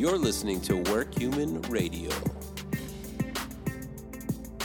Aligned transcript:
You're 0.00 0.16
listening 0.16 0.62
to 0.62 0.78
Work 0.90 1.18
Human 1.18 1.60
Radio. 1.60 2.08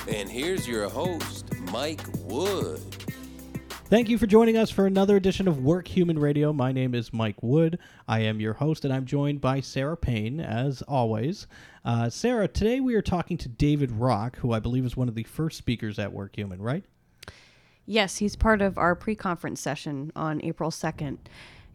And 0.07 0.29
here's 0.29 0.65
your 0.65 0.87
host, 0.87 1.53
Mike 1.73 1.99
Wood. 2.19 2.79
Thank 3.89 4.07
you 4.07 4.17
for 4.17 4.27
joining 4.27 4.55
us 4.55 4.69
for 4.69 4.85
another 4.85 5.17
edition 5.17 5.49
of 5.49 5.61
Work 5.61 5.89
Human 5.89 6.17
Radio. 6.17 6.53
My 6.53 6.71
name 6.71 6.95
is 6.95 7.11
Mike 7.11 7.35
Wood. 7.43 7.79
I 8.07 8.21
am 8.21 8.39
your 8.39 8.53
host, 8.53 8.85
and 8.85 8.93
I'm 8.93 9.05
joined 9.05 9.41
by 9.41 9.59
Sarah 9.59 9.97
Payne, 9.97 10.39
as 10.39 10.81
always. 10.83 11.47
Uh, 11.83 12.09
Sarah, 12.09 12.47
today 12.47 12.79
we 12.79 12.95
are 12.95 13.01
talking 13.01 13.37
to 13.39 13.49
David 13.49 13.91
Rock, 13.91 14.37
who 14.37 14.53
I 14.53 14.59
believe 14.61 14.85
is 14.85 14.95
one 14.95 15.09
of 15.09 15.15
the 15.15 15.23
first 15.23 15.57
speakers 15.57 15.99
at 15.99 16.13
Work 16.13 16.37
Human, 16.37 16.61
right? 16.61 16.85
Yes, 17.85 18.19
he's 18.19 18.37
part 18.37 18.61
of 18.61 18.77
our 18.77 18.95
pre 18.95 19.15
conference 19.15 19.59
session 19.59 20.13
on 20.15 20.41
April 20.45 20.71
2nd. 20.71 21.17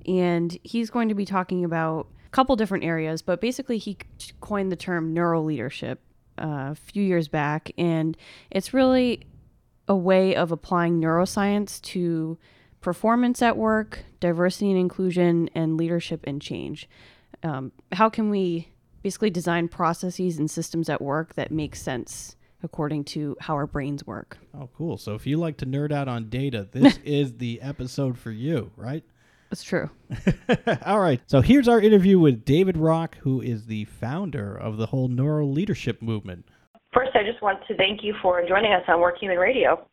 And 0.07 0.59
he's 0.63 0.89
going 0.89 1.11
to 1.11 1.15
be 1.15 1.27
talking 1.27 1.63
about 1.63 2.07
a 2.07 2.20
couple 2.31 2.57
different 2.57 2.85
areas, 2.85 3.23
but 3.23 3.41
basically, 3.41 3.79
he 3.79 3.98
coined 4.41 4.70
the 4.70 4.77
term 4.77 5.12
neuro 5.12 5.43
leadership 5.43 6.01
uh, 6.41 6.70
a 6.70 6.75
few 6.75 7.03
years 7.03 7.29
back. 7.29 7.70
And 7.77 8.16
it's 8.51 8.73
really 8.73 9.27
a 9.89 9.97
way 9.97 10.34
of 10.34 10.53
applying 10.53 11.01
neuroscience 11.01 11.80
to 11.83 12.39
performance 12.80 13.43
at 13.43 13.56
work, 13.56 14.05
diversity 14.20 14.70
and 14.70 14.79
inclusion, 14.79 15.51
and 15.55 15.77
leadership 15.77 16.20
and 16.25 16.41
change. 16.41 16.89
Um, 17.43 17.73
how 17.93 18.09
can 18.09 18.31
we 18.31 18.69
basically 19.03 19.31
design 19.31 19.69
processes 19.69 20.39
and 20.39 20.51
systems 20.51 20.89
at 20.89 21.01
work 21.01 21.34
that 21.34 21.51
make 21.51 21.75
sense 21.75 22.37
according 22.62 23.03
to 23.03 23.37
how 23.41 23.55
our 23.55 23.67
brains 23.67 24.06
work? 24.06 24.39
Oh, 24.55 24.69
cool. 24.77 24.98
So 24.98 25.15
if 25.15 25.27
you 25.27 25.39
like 25.39 25.56
to 25.59 25.67
nerd 25.67 25.92
out 25.92 26.09
on 26.09 26.28
data, 26.28 26.69
this 26.70 26.98
is 27.05 27.39
the 27.39 27.61
episode 27.62 28.19
for 28.19 28.31
you, 28.31 28.70
right? 28.77 29.05
That's 29.51 29.65
true. 29.65 29.91
All 30.87 31.01
right. 31.01 31.21
So 31.27 31.41
here's 31.41 31.67
our 31.67 31.81
interview 31.81 32.21
with 32.21 32.45
David 32.45 32.77
Rock, 32.77 33.19
who 33.19 33.41
is 33.41 33.67
the 33.67 33.85
founder 33.85 34.57
of 34.57 34.77
the 34.77 34.87
whole 34.87 35.09
neuro 35.09 35.45
leadership 35.45 36.01
movement. 36.01 36.47
First, 36.95 37.11
I 37.15 37.25
just 37.25 37.42
want 37.42 37.59
to 37.67 37.77
thank 37.77 38.01
you 38.03 38.15
for 38.23 38.41
joining 38.47 38.73
us 38.73 38.83
on 38.89 39.01
Work 39.01 39.19
Human 39.19 39.39
Radio. 39.39 39.87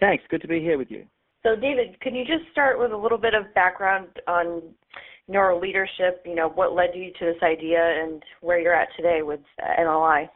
Thanks. 0.00 0.24
Good 0.30 0.40
to 0.42 0.48
be 0.48 0.60
here 0.60 0.78
with 0.78 0.90
you. 0.90 1.04
So, 1.42 1.54
David, 1.54 2.00
can 2.00 2.14
you 2.14 2.24
just 2.24 2.50
start 2.50 2.78
with 2.78 2.92
a 2.92 2.96
little 2.96 3.18
bit 3.18 3.34
of 3.34 3.52
background 3.54 4.08
on 4.26 4.62
neuro 5.28 5.60
leadership? 5.60 6.22
You 6.24 6.34
know, 6.34 6.48
what 6.48 6.72
led 6.72 6.90
you 6.94 7.12
to 7.18 7.24
this 7.26 7.42
idea 7.42 7.80
and 8.02 8.22
where 8.40 8.58
you're 8.58 8.74
at 8.74 8.88
today 8.96 9.20
with 9.22 9.40
NLI? 9.60 10.28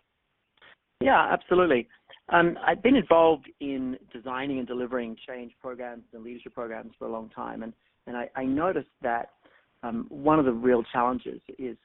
Yeah, 1.00 1.32
absolutely. 1.32 1.88
Um, 2.30 2.58
I've 2.66 2.82
been 2.82 2.96
involved 2.96 3.50
in 3.60 3.96
designing 4.12 4.58
and 4.58 4.68
delivering 4.68 5.16
change 5.26 5.52
programs 5.62 6.04
and 6.12 6.22
leadership 6.22 6.54
programs 6.54 6.92
for 6.98 7.06
a 7.06 7.10
long 7.10 7.30
time, 7.30 7.62
and, 7.62 7.72
and 8.08 8.16
I, 8.16 8.28
I 8.34 8.44
noticed 8.44 8.88
that 9.02 9.30
um, 9.82 10.06
one 10.08 10.38
of 10.38 10.44
the 10.44 10.52
real 10.52 10.82
challenges 10.92 11.40
is 11.58 11.76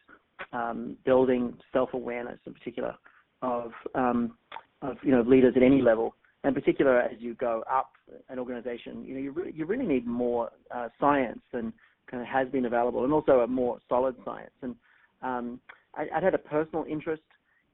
um, 0.51 0.97
building 1.05 1.55
self-awareness, 1.71 2.39
in 2.45 2.53
particular, 2.53 2.95
of 3.41 3.71
um, 3.93 4.37
of 4.81 4.97
you 5.03 5.11
know 5.11 5.21
leaders 5.21 5.53
at 5.55 5.63
any 5.63 5.81
level, 5.81 6.15
in 6.43 6.53
particular 6.53 6.99
as 6.99 7.17
you 7.19 7.35
go 7.35 7.63
up 7.71 7.91
an 8.29 8.39
organization. 8.39 9.03
You 9.05 9.13
know, 9.15 9.21
you 9.21 9.31
really, 9.31 9.53
you 9.53 9.65
really 9.65 9.85
need 9.85 10.07
more 10.07 10.51
uh, 10.73 10.89
science 10.99 11.39
than 11.51 11.73
kind 12.09 12.21
of 12.21 12.27
has 12.27 12.47
been 12.49 12.65
available, 12.65 13.03
and 13.03 13.13
also 13.13 13.41
a 13.41 13.47
more 13.47 13.79
solid 13.87 14.15
science. 14.25 14.53
And 14.61 14.75
um, 15.21 15.59
I, 15.95 16.07
I'd 16.15 16.23
had 16.23 16.33
a 16.33 16.39
personal 16.39 16.85
interest 16.89 17.23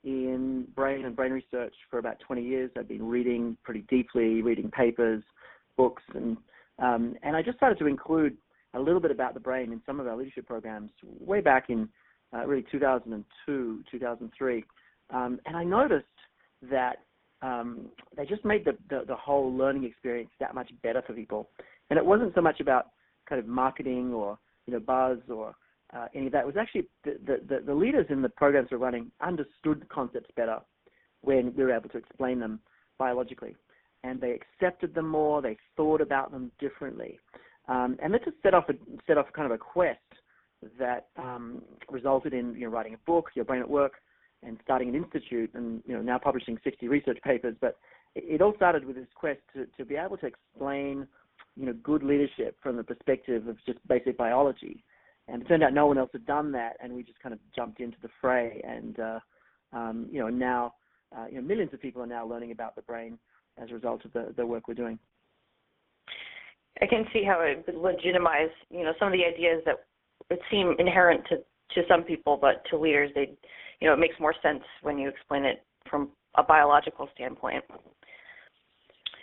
in 0.04 0.66
brain 0.76 1.06
and 1.06 1.16
brain 1.16 1.32
research 1.32 1.74
for 1.90 2.00
about 2.00 2.20
20 2.20 2.42
years. 2.42 2.72
I've 2.78 2.88
been 2.88 3.08
reading 3.08 3.58
pretty 3.64 3.86
deeply, 3.90 4.42
reading 4.42 4.72
papers, 4.72 5.24
books, 5.78 6.04
and 6.14 6.38
um, 6.82 7.16
and 7.24 7.36
I 7.36 7.42
just 7.42 7.58
started 7.58 7.80
to 7.80 7.88
include 7.88 8.38
a 8.74 8.80
little 8.80 9.00
bit 9.00 9.12
about 9.12 9.34
the 9.34 9.40
brain 9.40 9.72
in 9.72 9.82
some 9.86 10.00
of 10.00 10.08
our 10.08 10.16
leadership 10.16 10.48
programs 10.48 10.92
way 11.04 11.42
back 11.42 11.70
in 11.70 11.90
uh, 12.34 12.46
really 12.46 12.66
2002, 12.72 13.84
2003. 13.92 14.66
Um, 15.12 15.40
and 15.46 15.58
I 15.58 15.64
noticed 15.64 16.06
that 16.70 16.98
um, 17.42 17.88
they 18.16 18.26
just 18.26 18.46
made 18.46 18.66
the, 18.66 18.78
the, 18.90 19.06
the 19.08 19.16
whole 19.16 19.52
learning 19.54 19.86
experience 19.86 20.30
that 20.40 20.54
much 20.54 20.70
better 20.84 21.02
for 21.06 21.14
people. 21.14 21.50
And 21.90 21.98
it 21.98 22.06
wasn't 22.06 22.36
so 22.36 22.42
much 22.42 22.60
about 22.60 22.88
kind 23.28 23.40
of 23.40 23.48
marketing 23.48 24.14
or 24.14 24.38
you 24.66 24.74
know 24.74 24.80
buzz 24.80 25.20
or 25.30 25.56
uh, 25.96 26.06
any 26.14 26.28
of 26.28 26.34
that. 26.34 26.42
It 26.42 26.48
was 26.48 26.58
actually 26.58 26.88
the, 27.04 27.40
the, 27.48 27.62
the 27.66 27.74
leaders 27.74 28.06
in 28.10 28.22
the 28.22 28.30
programs 28.30 28.70
we're 28.72 28.78
running 28.78 29.12
understood 29.22 29.82
the 29.82 29.86
concepts 29.86 30.30
better 30.36 30.60
when 31.22 31.54
we 31.56 31.64
were 31.64 31.74
able 31.74 31.90
to 31.90 31.98
explain 31.98 32.40
them 32.40 32.60
biologically, 32.98 33.56
and 34.04 34.20
they 34.22 34.32
accepted 34.32 34.94
them 34.94 35.08
more. 35.08 35.42
They 35.42 35.58
thought 35.76 36.02
about 36.02 36.32
them 36.32 36.52
differently, 36.60 37.20
um, 37.68 37.98
and 38.02 38.14
that 38.14 38.24
just 38.26 38.38
set 38.42 38.54
off 38.54 38.70
a, 38.70 38.74
set 39.08 39.18
off 39.18 39.28
kind 39.34 39.46
of 39.46 39.52
a 39.52 39.58
quest 39.58 40.00
that 40.78 41.08
um, 41.18 41.62
resulted 41.90 42.34
in 42.34 42.54
you 42.56 42.62
know 42.62 42.70
writing 42.70 42.94
a 42.94 42.98
book, 43.06 43.30
Your 43.36 43.46
Brain 43.46 43.62
at 43.62 43.70
Work, 43.70 43.94
and 44.44 44.58
starting 44.64 44.90
an 44.90 44.96
institute 44.96 45.52
and 45.54 45.82
you 45.86 45.96
know 45.96 46.02
now 46.02 46.18
publishing 46.18 46.58
60 46.64 46.88
research 46.88 47.20
papers. 47.24 47.56
But 47.60 47.78
it, 48.16 48.42
all 48.42 48.54
started 48.56 48.86
with 48.86 48.96
this 48.96 49.08
quest 49.16 49.40
to, 49.54 49.66
to 49.78 49.86
be 49.86 49.96
able 49.96 50.18
to 50.18 50.26
explain 50.26 51.08
you 51.56 51.66
know 51.66 51.74
good 51.84 52.04
leadership 52.04 52.58
from 52.62 52.78
the 52.78 52.84
perspective 52.84 53.48
of 53.48 53.58
just 53.66 53.80
basic 53.88 54.18
biology. 54.18 54.84
And 55.28 55.44
it 55.44 55.48
turned 55.48 55.64
out 55.64 55.74
no 55.74 55.86
one 55.86 56.00
else 56.00 56.10
had 56.12 56.26
done 56.26 56.52
that, 56.54 56.78
and 56.82 56.92
we 56.94 57.04
just 57.04 57.20
kind 57.20 57.34
of 57.34 57.40
jumped 57.56 57.80
into 57.80 57.98
the 58.02 58.10
fray. 58.20 58.62
And 58.68 59.00
uh, 59.00 59.20
um, 59.74 60.08
you 60.12 60.20
know 60.20 60.30
now 60.30 60.74
uh, 61.16 61.26
you 61.30 61.36
know 61.36 61.48
millions 61.48 61.74
of 61.74 61.82
people 61.82 62.02
are 62.02 62.08
now 62.08 62.26
learning 62.26 62.52
about 62.52 62.76
the 62.76 62.82
brain 62.82 63.18
as 63.62 63.70
a 63.72 63.74
result 63.74 64.06
of 64.06 64.14
the, 64.14 64.34
the 64.36 64.46
work 64.46 64.68
we're 64.68 64.74
doing. 64.74 65.00
I 66.82 66.86
can 66.86 67.06
see 67.12 67.24
how 67.24 67.42
it 67.42 67.64
would 67.68 67.76
legitimize, 67.76 68.50
you 68.70 68.84
know, 68.84 68.94
some 69.00 69.10
of 69.10 69.14
the 69.14 69.26
ideas 69.26 69.62
that 69.66 69.86
would 70.30 70.40
seem 70.50 70.76
inherent 70.80 71.24
to 71.30 71.38
to 71.76 71.84
some 71.88 72.02
people, 72.02 72.36
but 72.36 72.64
to 72.72 72.78
leaders, 72.78 73.12
they 73.14 73.32
you 73.80 73.88
know, 73.88 73.94
it 73.94 74.00
makes 74.00 74.20
more 74.20 74.34
sense 74.42 74.64
when 74.82 74.98
you 74.98 75.08
explain 75.08 75.46
it 75.46 75.64
from 75.90 76.10
a 76.36 76.44
biological 76.44 77.08
standpoint. 77.14 77.64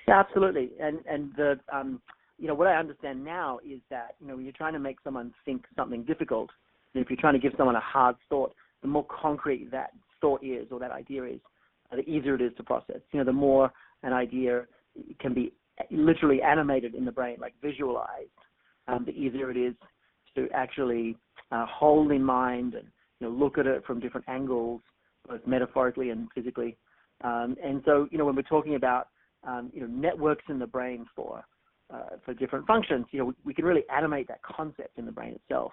Yeah, 0.09 0.21
absolutely. 0.21 0.71
And 0.81 0.99
and 1.09 1.33
the 1.37 1.59
um, 1.73 2.01
you 2.39 2.47
know 2.47 2.55
what 2.55 2.69
I 2.69 2.77
understand 2.77 3.25
now 3.25 3.59
is 3.65 3.81
that 3.91 4.15
you 4.21 4.29
know 4.29 4.37
when 4.37 4.45
you're 4.45 4.53
trying 4.53 4.75
to 4.75 4.79
make 4.79 4.99
someone 5.03 5.33
think 5.45 5.65
something 5.77 6.05
difficult, 6.05 6.51
if 6.95 7.11
you're 7.11 7.21
trying 7.21 7.35
to 7.35 7.41
give 7.41 7.53
someone 7.57 7.77
a 7.77 7.81
hard 7.81 8.17
thought, 8.29 8.55
the 8.83 8.89
more 8.89 9.07
concrete 9.09 9.71
that 9.71 9.91
thought 10.21 10.43
is 10.45 10.69
or 10.71 10.79
that 10.79 10.93
idea 10.93 11.25
is, 11.25 11.41
the 11.91 12.09
easier 12.09 12.35
it 12.35 12.43
is 12.43 12.53
to 12.57 12.63
process. 12.63 13.01
You 13.13 13.19
know, 13.19 13.25
the 13.25 13.33
more 13.33 13.73
an 14.03 14.13
idea 14.13 14.67
can 15.21 15.35
be 15.35 15.53
literally 15.91 16.41
animated 16.43 16.95
in 16.95 17.05
the 17.05 17.13
brain, 17.13 17.37
like 17.41 17.55
visualized, 17.63 18.31
um, 18.89 19.05
the 19.05 19.13
easier 19.13 19.51
it 19.51 19.57
is 19.57 19.75
to 20.35 20.49
actually 20.55 21.17
uh, 21.53 21.67
hold 21.67 22.13
in 22.13 22.23
mind 22.23 22.75
and 22.75 22.87
you 23.21 23.27
know, 23.27 23.33
look 23.33 23.59
at 23.59 23.67
it 23.67 23.85
from 23.87 24.01
different 24.01 24.29
angles, 24.29 24.81
both 25.29 25.41
metaphorically 25.47 26.11
and 26.11 26.29
physically. 26.35 26.77
Um, 27.25 27.57
and 27.63 27.83
so, 27.85 28.09
you 28.11 28.19
know, 28.19 28.25
when 28.25 28.37
we're 28.37 28.43
talking 28.43 28.75
about, 28.75 29.09
um, 29.47 29.71
you 29.73 29.81
know, 29.81 29.87
networks 29.87 30.45
in 30.49 30.59
the 30.59 30.67
brain 30.67 31.07
for 31.15 31.45
uh, 31.93 32.17
for 32.25 32.35
different 32.35 32.67
functions, 32.67 33.07
you 33.13 33.19
know, 33.21 33.27
we, 33.27 33.35
we, 33.45 33.55
can 33.55 33.65
really 33.65 33.85
animate 33.95 34.27
that 34.27 34.43
concept 34.43 34.99
in 34.99 35.07
the 35.07 35.13
brain 35.13 35.33
itself. 35.35 35.73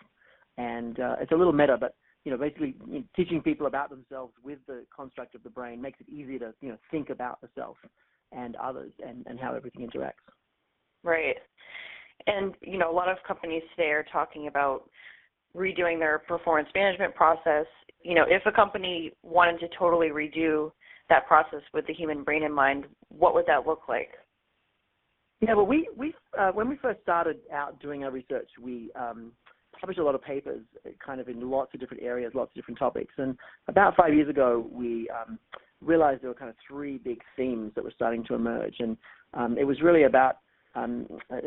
And 0.60 1.00
uh, 1.00 1.16
it's 1.20 1.32
a 1.32 1.36
little 1.36 1.54
meta, 1.54 1.76
but 1.76 1.96
you 2.24 2.32
know, 2.32 2.38
basically 2.38 2.76
you 2.88 3.00
know, 3.00 3.04
teaching 3.16 3.42
people 3.42 3.66
about 3.66 3.90
themselves 3.90 4.32
with 4.44 4.60
the 4.68 4.86
construct 4.96 5.34
of 5.34 5.42
the 5.42 5.50
brain 5.50 5.82
makes 5.82 6.00
it 6.00 6.08
easier 6.08 6.38
to, 6.40 6.54
you 6.62 6.70
know, 6.70 6.78
think 6.92 7.10
about 7.10 7.42
the 7.42 7.50
self 7.56 7.78
and 8.36 8.56
others 8.58 8.92
and, 9.06 9.26
and 9.28 9.40
how 9.40 9.54
everything 9.54 9.88
interacts. 9.88 10.14
Right. 11.04 11.36
And 12.28 12.54
you 12.62 12.78
know, 12.78 12.90
a 12.90 12.96
lot 12.96 13.10
of 13.10 13.18
companies 13.28 13.64
today 13.76 13.90
are 13.90 14.06
talking 14.12 14.48
about 14.48 14.90
redoing 15.56 16.00
their 16.00 16.20
performance 16.20 16.70
management 16.74 17.16
process. 17.16 17.66
You 18.02 18.16
know, 18.16 18.26
if 18.28 18.46
a 18.46 18.52
company 18.52 19.12
wanted 19.24 19.60
to 19.60 19.68
totally 19.78 20.08
redo 20.10 20.72
that 21.10 21.28
process 21.28 21.62
with 21.74 21.86
the 21.88 21.94
human 21.94 22.24
brain 22.24 22.44
in 22.44 22.54
mind, 22.54 22.86
what 23.10 23.34
would 23.34 23.46
that 23.48 23.68
look 23.68 23.82
like? 23.88 24.10
Yeah, 25.42 25.56
well, 25.56 25.66
we 25.66 25.90
we 25.98 26.14
uh, 26.40 26.52
when 26.52 26.70
we 26.70 26.78
first 26.78 27.02
started 27.02 27.40
out 27.52 27.80
doing 27.82 28.06
our 28.06 28.12
research, 28.12 28.50
we 28.62 28.92
um, 28.96 29.34
published 29.80 30.00
a 30.00 30.04
lot 30.04 30.16
of 30.16 30.24
papers, 30.24 30.62
kind 31.06 31.20
of 31.20 31.28
in 31.28 31.50
lots 31.50 31.74
of 31.74 31.82
different 31.82 32.02
areas, 32.02 32.32
lots 32.34 32.52
of 32.52 32.56
different 32.56 32.80
topics. 32.80 33.14
And 33.18 33.38
about 33.68 33.98
five 33.98 34.14
years 34.14 34.30
ago, 34.30 34.66
we 34.72 35.10
um, 35.10 35.38
realized 35.86 36.22
there 36.22 36.30
were 36.30 36.36
kind 36.36 36.50
of 36.50 36.56
three 36.68 36.98
big 36.98 37.20
themes 37.36 37.72
that 37.76 37.84
were 37.84 37.94
starting 37.96 38.24
to 38.26 38.36
emerge, 38.36 38.76
and 38.80 38.98
um, 39.34 39.58
it 39.58 39.64
was 39.64 39.82
really 39.82 40.04
about 40.04 40.38
um, 40.76 41.08
uh, 41.32 41.38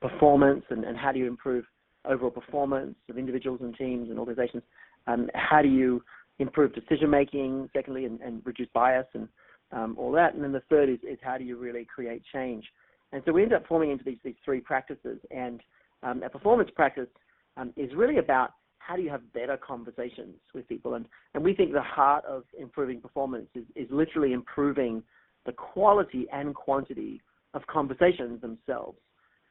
performance 0.00 0.64
and, 0.70 0.84
and 0.84 0.96
how 0.96 1.12
do 1.12 1.18
you 1.18 1.26
improve 1.26 1.64
overall 2.04 2.30
performance 2.30 2.94
of 3.08 3.18
individuals 3.18 3.60
and 3.62 3.76
teams 3.76 4.10
and 4.10 4.18
organizations? 4.18 4.62
Um, 5.06 5.28
how 5.34 5.62
do 5.62 5.68
you 5.68 6.02
improve 6.38 6.74
decision 6.74 7.10
making, 7.10 7.70
secondly, 7.72 8.04
and, 8.04 8.20
and, 8.20 8.42
reduce 8.44 8.68
bias 8.74 9.06
and 9.14 9.28
um, 9.72 9.96
all 9.98 10.12
that? 10.12 10.34
And 10.34 10.42
then 10.42 10.52
the 10.52 10.62
third 10.68 10.88
is, 10.88 10.98
is, 11.02 11.18
how 11.22 11.38
do 11.38 11.44
you 11.44 11.56
really 11.56 11.86
create 11.86 12.22
change? 12.32 12.64
And 13.12 13.22
so 13.24 13.32
we 13.32 13.42
ended 13.42 13.56
up 13.58 13.66
forming 13.66 13.90
into 13.90 14.04
these, 14.04 14.18
these 14.24 14.34
three 14.44 14.60
practices. 14.60 15.18
And 15.30 15.62
um, 16.02 16.22
a 16.22 16.28
performance 16.28 16.70
practice 16.74 17.08
um, 17.56 17.72
is 17.76 17.90
really 17.94 18.18
about 18.18 18.50
how 18.86 18.96
do 18.96 19.02
you 19.02 19.10
have 19.10 19.32
better 19.32 19.56
conversations 19.56 20.36
with 20.54 20.68
people? 20.68 20.94
And, 20.94 21.06
and 21.32 21.42
we 21.42 21.54
think 21.54 21.72
the 21.72 21.80
heart 21.80 22.24
of 22.26 22.44
improving 22.58 23.00
performance 23.00 23.48
is, 23.54 23.64
is 23.74 23.88
literally 23.90 24.32
improving 24.32 25.02
the 25.46 25.52
quality 25.52 26.26
and 26.32 26.54
quantity 26.54 27.22
of 27.54 27.66
conversations 27.66 28.40
themselves. 28.42 28.98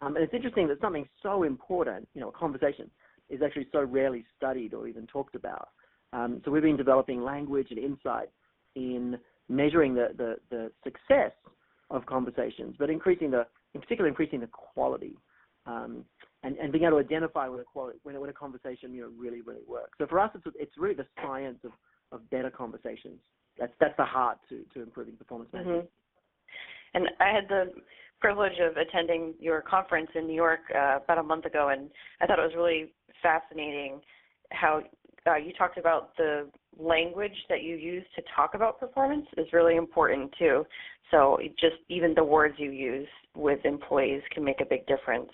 Um, 0.01 0.15
and 0.15 0.23
it's 0.23 0.33
interesting 0.33 0.67
that 0.67 0.81
something 0.81 1.07
so 1.23 1.43
important, 1.43 2.07
you 2.13 2.21
know, 2.21 2.29
a 2.29 2.31
conversation, 2.31 2.91
is 3.29 3.41
actually 3.43 3.67
so 3.71 3.83
rarely 3.83 4.23
studied 4.37 4.73
or 4.73 4.87
even 4.87 5.07
talked 5.07 5.35
about. 5.35 5.69
Um, 6.11 6.41
so 6.45 6.51
we've 6.51 6.61
been 6.61 6.77
developing 6.77 7.23
language 7.23 7.67
and 7.71 7.79
insight 7.79 8.29
in 8.75 9.17
measuring 9.49 9.95
the, 9.95 10.09
the, 10.17 10.35
the 10.51 10.71
success 10.83 11.31
of 11.89 12.05
conversations, 12.05 12.75
but 12.77 12.89
increasing 12.89 13.31
the, 13.31 13.47
in 13.73 13.81
particular, 13.81 14.07
increasing 14.07 14.41
the 14.41 14.49
quality. 14.51 15.15
Um, 15.65 16.05
and, 16.43 16.57
and 16.57 16.71
being 16.71 16.83
able 16.83 16.97
to 16.97 17.03
identify 17.03 17.47
when 17.47 17.59
a, 17.59 17.63
quality, 17.63 17.99
when, 18.03 18.19
when 18.19 18.29
a 18.29 18.33
conversation 18.33 18.93
you 18.93 19.01
know 19.01 19.11
really 19.17 19.41
really 19.41 19.61
works. 19.67 19.91
So 19.97 20.07
for 20.07 20.19
us, 20.19 20.31
it's 20.35 20.45
it's 20.59 20.77
really 20.77 20.95
the 20.95 21.07
science 21.21 21.59
of, 21.63 21.71
of 22.11 22.29
better 22.29 22.49
conversations. 22.49 23.19
That's 23.59 23.73
that's 23.79 23.97
the 23.97 24.05
heart 24.05 24.39
to, 24.49 24.63
to 24.73 24.81
improving 24.81 25.15
performance 25.15 25.49
management. 25.53 25.85
Mm-hmm. 25.85 26.95
And 26.95 27.09
I 27.19 27.33
had 27.33 27.47
the 27.49 27.73
privilege 28.19 28.59
of 28.61 28.77
attending 28.77 29.33
your 29.39 29.61
conference 29.61 30.09
in 30.15 30.27
New 30.27 30.35
York 30.35 30.59
uh, 30.75 30.99
about 31.03 31.17
a 31.17 31.23
month 31.23 31.45
ago, 31.45 31.69
and 31.69 31.89
I 32.21 32.25
thought 32.25 32.39
it 32.39 32.43
was 32.43 32.55
really 32.55 32.93
fascinating 33.21 34.01
how 34.51 34.83
uh, 35.25 35.35
you 35.35 35.53
talked 35.53 35.77
about 35.77 36.15
the 36.17 36.49
language 36.77 37.35
that 37.49 37.63
you 37.63 37.75
use 37.75 38.03
to 38.15 38.21
talk 38.35 38.55
about 38.55 38.79
performance 38.79 39.25
is 39.37 39.47
really 39.53 39.75
important 39.75 40.33
too. 40.37 40.65
So 41.11 41.37
just 41.59 41.75
even 41.89 42.13
the 42.15 42.23
words 42.23 42.55
you 42.57 42.71
use 42.71 43.07
with 43.35 43.59
employees 43.65 44.21
can 44.31 44.43
make 44.43 44.61
a 44.61 44.65
big 44.65 44.85
difference. 44.87 45.29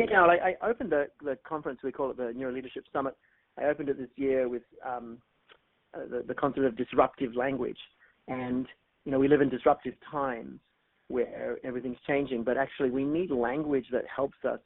Yeah, 0.00 0.16
no, 0.16 0.24
I, 0.26 0.54
I 0.62 0.68
opened 0.68 0.90
the, 0.90 1.08
the 1.22 1.36
conference, 1.46 1.80
we 1.82 1.92
call 1.92 2.10
it 2.10 2.16
the 2.16 2.32
Neuro 2.34 2.52
Leadership 2.52 2.84
Summit. 2.92 3.16
I 3.58 3.64
opened 3.64 3.88
it 3.88 3.98
this 3.98 4.08
year 4.16 4.48
with 4.48 4.62
um, 4.86 5.18
uh, 5.94 6.00
the, 6.10 6.24
the 6.26 6.34
concept 6.34 6.64
of 6.64 6.76
disruptive 6.76 7.34
language. 7.34 7.78
And, 8.28 8.66
you 9.04 9.12
know, 9.12 9.18
we 9.18 9.28
live 9.28 9.40
in 9.40 9.48
disruptive 9.48 9.94
times 10.10 10.60
where 11.08 11.58
everything's 11.64 11.98
changing, 12.06 12.44
but 12.44 12.56
actually 12.56 12.90
we 12.90 13.04
need 13.04 13.30
language 13.30 13.86
that 13.92 14.04
helps 14.14 14.38
us 14.48 14.60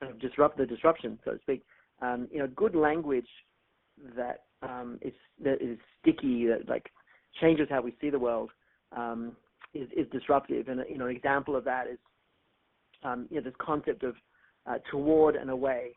kind 0.00 0.12
of 0.12 0.20
disrupt 0.20 0.58
the 0.58 0.66
disruption, 0.66 1.18
so 1.24 1.32
to 1.32 1.38
speak. 1.40 1.64
Um, 2.02 2.28
you 2.32 2.40
know, 2.40 2.48
good 2.48 2.74
language 2.74 3.28
that 4.16 4.42
um, 4.62 4.98
is 5.02 5.12
that 5.42 5.62
is 5.62 5.78
sticky, 6.00 6.46
that 6.46 6.68
like 6.68 6.90
changes 7.40 7.68
how 7.70 7.80
we 7.80 7.94
see 8.00 8.10
the 8.10 8.18
world, 8.18 8.50
um, 8.96 9.36
is, 9.72 9.88
is 9.96 10.06
disruptive. 10.10 10.66
And 10.68 10.80
you 10.90 10.98
know, 10.98 11.06
an 11.06 11.14
example 11.14 11.54
of 11.54 11.64
that 11.64 11.86
is 11.86 11.98
um, 13.04 13.26
you 13.30 13.36
know 13.36 13.44
this 13.44 13.54
concept 13.58 14.02
of 14.02 14.16
uh, 14.66 14.78
toward 14.90 15.36
and 15.36 15.50
away. 15.50 15.92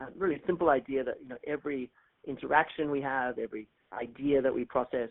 Uh, 0.00 0.06
really 0.16 0.40
simple 0.46 0.70
idea 0.70 1.04
that 1.04 1.16
you 1.22 1.28
know 1.28 1.36
every 1.46 1.90
interaction 2.26 2.90
we 2.90 3.00
have, 3.00 3.38
every 3.38 3.68
idea 3.92 4.40
that 4.40 4.54
we 4.54 4.64
process, 4.64 5.08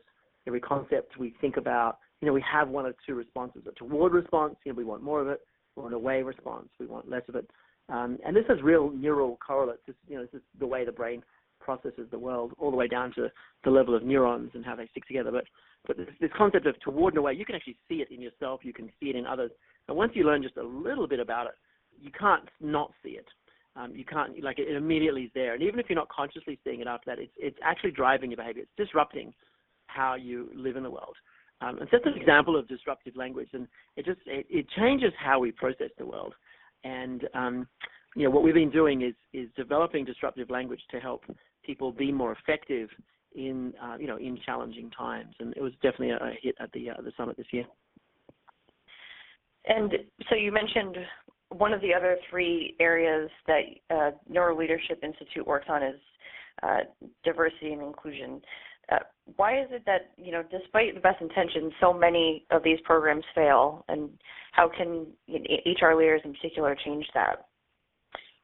every 0.47 0.59
concept 0.59 1.17
we 1.17 1.33
think 1.41 1.57
about, 1.57 1.97
you 2.21 2.27
know, 2.27 2.33
we 2.33 2.43
have 2.49 2.69
one 2.69 2.85
or 2.85 2.93
two 3.05 3.15
responses. 3.15 3.63
A 3.67 3.71
toward 3.71 4.13
response, 4.13 4.55
you 4.65 4.71
know, 4.71 4.77
we 4.77 4.83
want 4.83 5.03
more 5.03 5.21
of 5.21 5.27
it, 5.27 5.41
or 5.75 5.87
an 5.87 5.93
away 5.93 6.21
response, 6.21 6.69
we 6.79 6.85
want 6.85 7.09
less 7.09 7.23
of 7.27 7.35
it. 7.35 7.49
Um, 7.89 8.17
and 8.25 8.35
this 8.35 8.45
has 8.47 8.61
real 8.61 8.91
neural 8.91 9.37
correlates. 9.45 9.81
This, 9.87 9.95
you 10.07 10.15
know, 10.15 10.23
this 10.23 10.35
is 10.35 10.41
the 10.59 10.67
way 10.67 10.85
the 10.85 10.91
brain 10.91 11.23
processes 11.59 12.07
the 12.09 12.19
world, 12.19 12.53
all 12.57 12.71
the 12.71 12.77
way 12.77 12.87
down 12.87 13.13
to 13.15 13.27
the 13.63 13.69
level 13.69 13.95
of 13.95 14.03
neurons 14.03 14.51
and 14.53 14.65
how 14.65 14.75
they 14.75 14.87
stick 14.87 15.05
together. 15.07 15.31
But 15.31 15.45
but 15.87 15.97
this, 15.97 16.07
this 16.19 16.29
concept 16.37 16.67
of 16.67 16.79
toward 16.81 17.13
and 17.13 17.19
away, 17.19 17.33
you 17.33 17.45
can 17.45 17.55
actually 17.55 17.77
see 17.89 17.95
it 17.95 18.11
in 18.11 18.21
yourself. 18.21 18.61
You 18.63 18.73
can 18.73 18.91
see 18.99 19.09
it 19.09 19.15
in 19.15 19.25
others. 19.25 19.51
And 19.87 19.97
once 19.97 20.11
you 20.15 20.23
learn 20.23 20.43
just 20.43 20.57
a 20.57 20.63
little 20.63 21.07
bit 21.07 21.19
about 21.19 21.47
it, 21.47 21.53
you 22.01 22.11
can't 22.11 22.49
not 22.59 22.91
see 23.03 23.11
it. 23.11 23.27
Um, 23.75 23.95
you 23.95 24.03
can't 24.03 24.41
like 24.43 24.59
it, 24.59 24.67
it 24.67 24.75
immediately 24.75 25.23
is 25.23 25.31
there. 25.33 25.53
And 25.53 25.63
even 25.63 25.79
if 25.79 25.85
you're 25.89 25.97
not 25.97 26.09
consciously 26.09 26.59
seeing 26.63 26.81
it 26.81 26.87
after 26.87 27.09
that, 27.11 27.19
it's 27.19 27.31
it's 27.37 27.57
actually 27.63 27.91
driving 27.91 28.31
your 28.31 28.37
behavior. 28.37 28.63
It's 28.63 28.71
disrupting 28.77 29.33
how 29.87 30.15
you 30.15 30.49
live 30.53 30.75
in 30.75 30.83
the 30.83 30.89
world. 30.89 31.15
Um, 31.61 31.77
and 31.77 31.87
that's 31.91 32.05
an 32.05 32.19
example 32.19 32.57
of 32.57 32.67
disruptive 32.67 33.15
language, 33.15 33.49
and 33.53 33.67
it 33.95 34.05
just 34.05 34.19
it, 34.25 34.45
it 34.49 34.65
changes 34.77 35.13
how 35.17 35.39
we 35.39 35.51
process 35.51 35.89
the 35.97 36.05
world. 36.05 36.33
And 36.83 37.27
um, 37.33 37.67
you 38.15 38.23
know 38.23 38.29
what 38.29 38.43
we've 38.43 38.53
been 38.53 38.71
doing 38.71 39.03
is 39.03 39.13
is 39.31 39.47
developing 39.55 40.03
disruptive 40.03 40.49
language 40.49 40.81
to 40.91 40.99
help 40.99 41.23
people 41.63 41.91
be 41.91 42.11
more 42.11 42.33
effective 42.33 42.89
in 43.35 43.73
uh, 43.81 43.95
you 43.97 44.07
know 44.07 44.17
in 44.17 44.37
challenging 44.45 44.89
times. 44.89 45.33
And 45.39 45.53
it 45.55 45.61
was 45.61 45.73
definitely 45.81 46.11
a 46.11 46.31
hit 46.41 46.55
at 46.59 46.71
the 46.73 46.89
uh, 46.89 47.01
the 47.03 47.13
summit 47.15 47.37
this 47.37 47.47
year. 47.51 47.65
And 49.65 49.93
so 50.27 50.35
you 50.35 50.51
mentioned 50.51 50.97
one 51.51 51.73
of 51.73 51.81
the 51.81 51.93
other 51.93 52.17
three 52.29 52.75
areas 52.79 53.29
that 53.47 53.61
uh, 53.89 54.11
Neuro 54.29 54.57
Leadership 54.57 55.03
Institute 55.03 55.45
works 55.45 55.67
on 55.69 55.83
is 55.83 55.99
uh, 56.63 56.79
diversity 57.23 57.73
and 57.73 57.81
inclusion. 57.81 58.41
Uh, 58.91 58.99
why 59.35 59.61
is 59.61 59.67
it 59.71 59.83
that 59.85 60.11
you 60.17 60.31
know, 60.31 60.43
despite 60.49 60.93
the 60.95 61.01
best 61.01 61.21
intentions, 61.21 61.71
so 61.79 61.93
many 61.93 62.45
of 62.51 62.63
these 62.63 62.79
programs 62.83 63.23
fail, 63.35 63.85
and 63.87 64.09
how 64.51 64.69
can 64.69 65.07
HR 65.29 65.93
leaders 65.95 66.21
in 66.25 66.33
particular 66.33 66.75
change 66.83 67.05
that? 67.13 67.47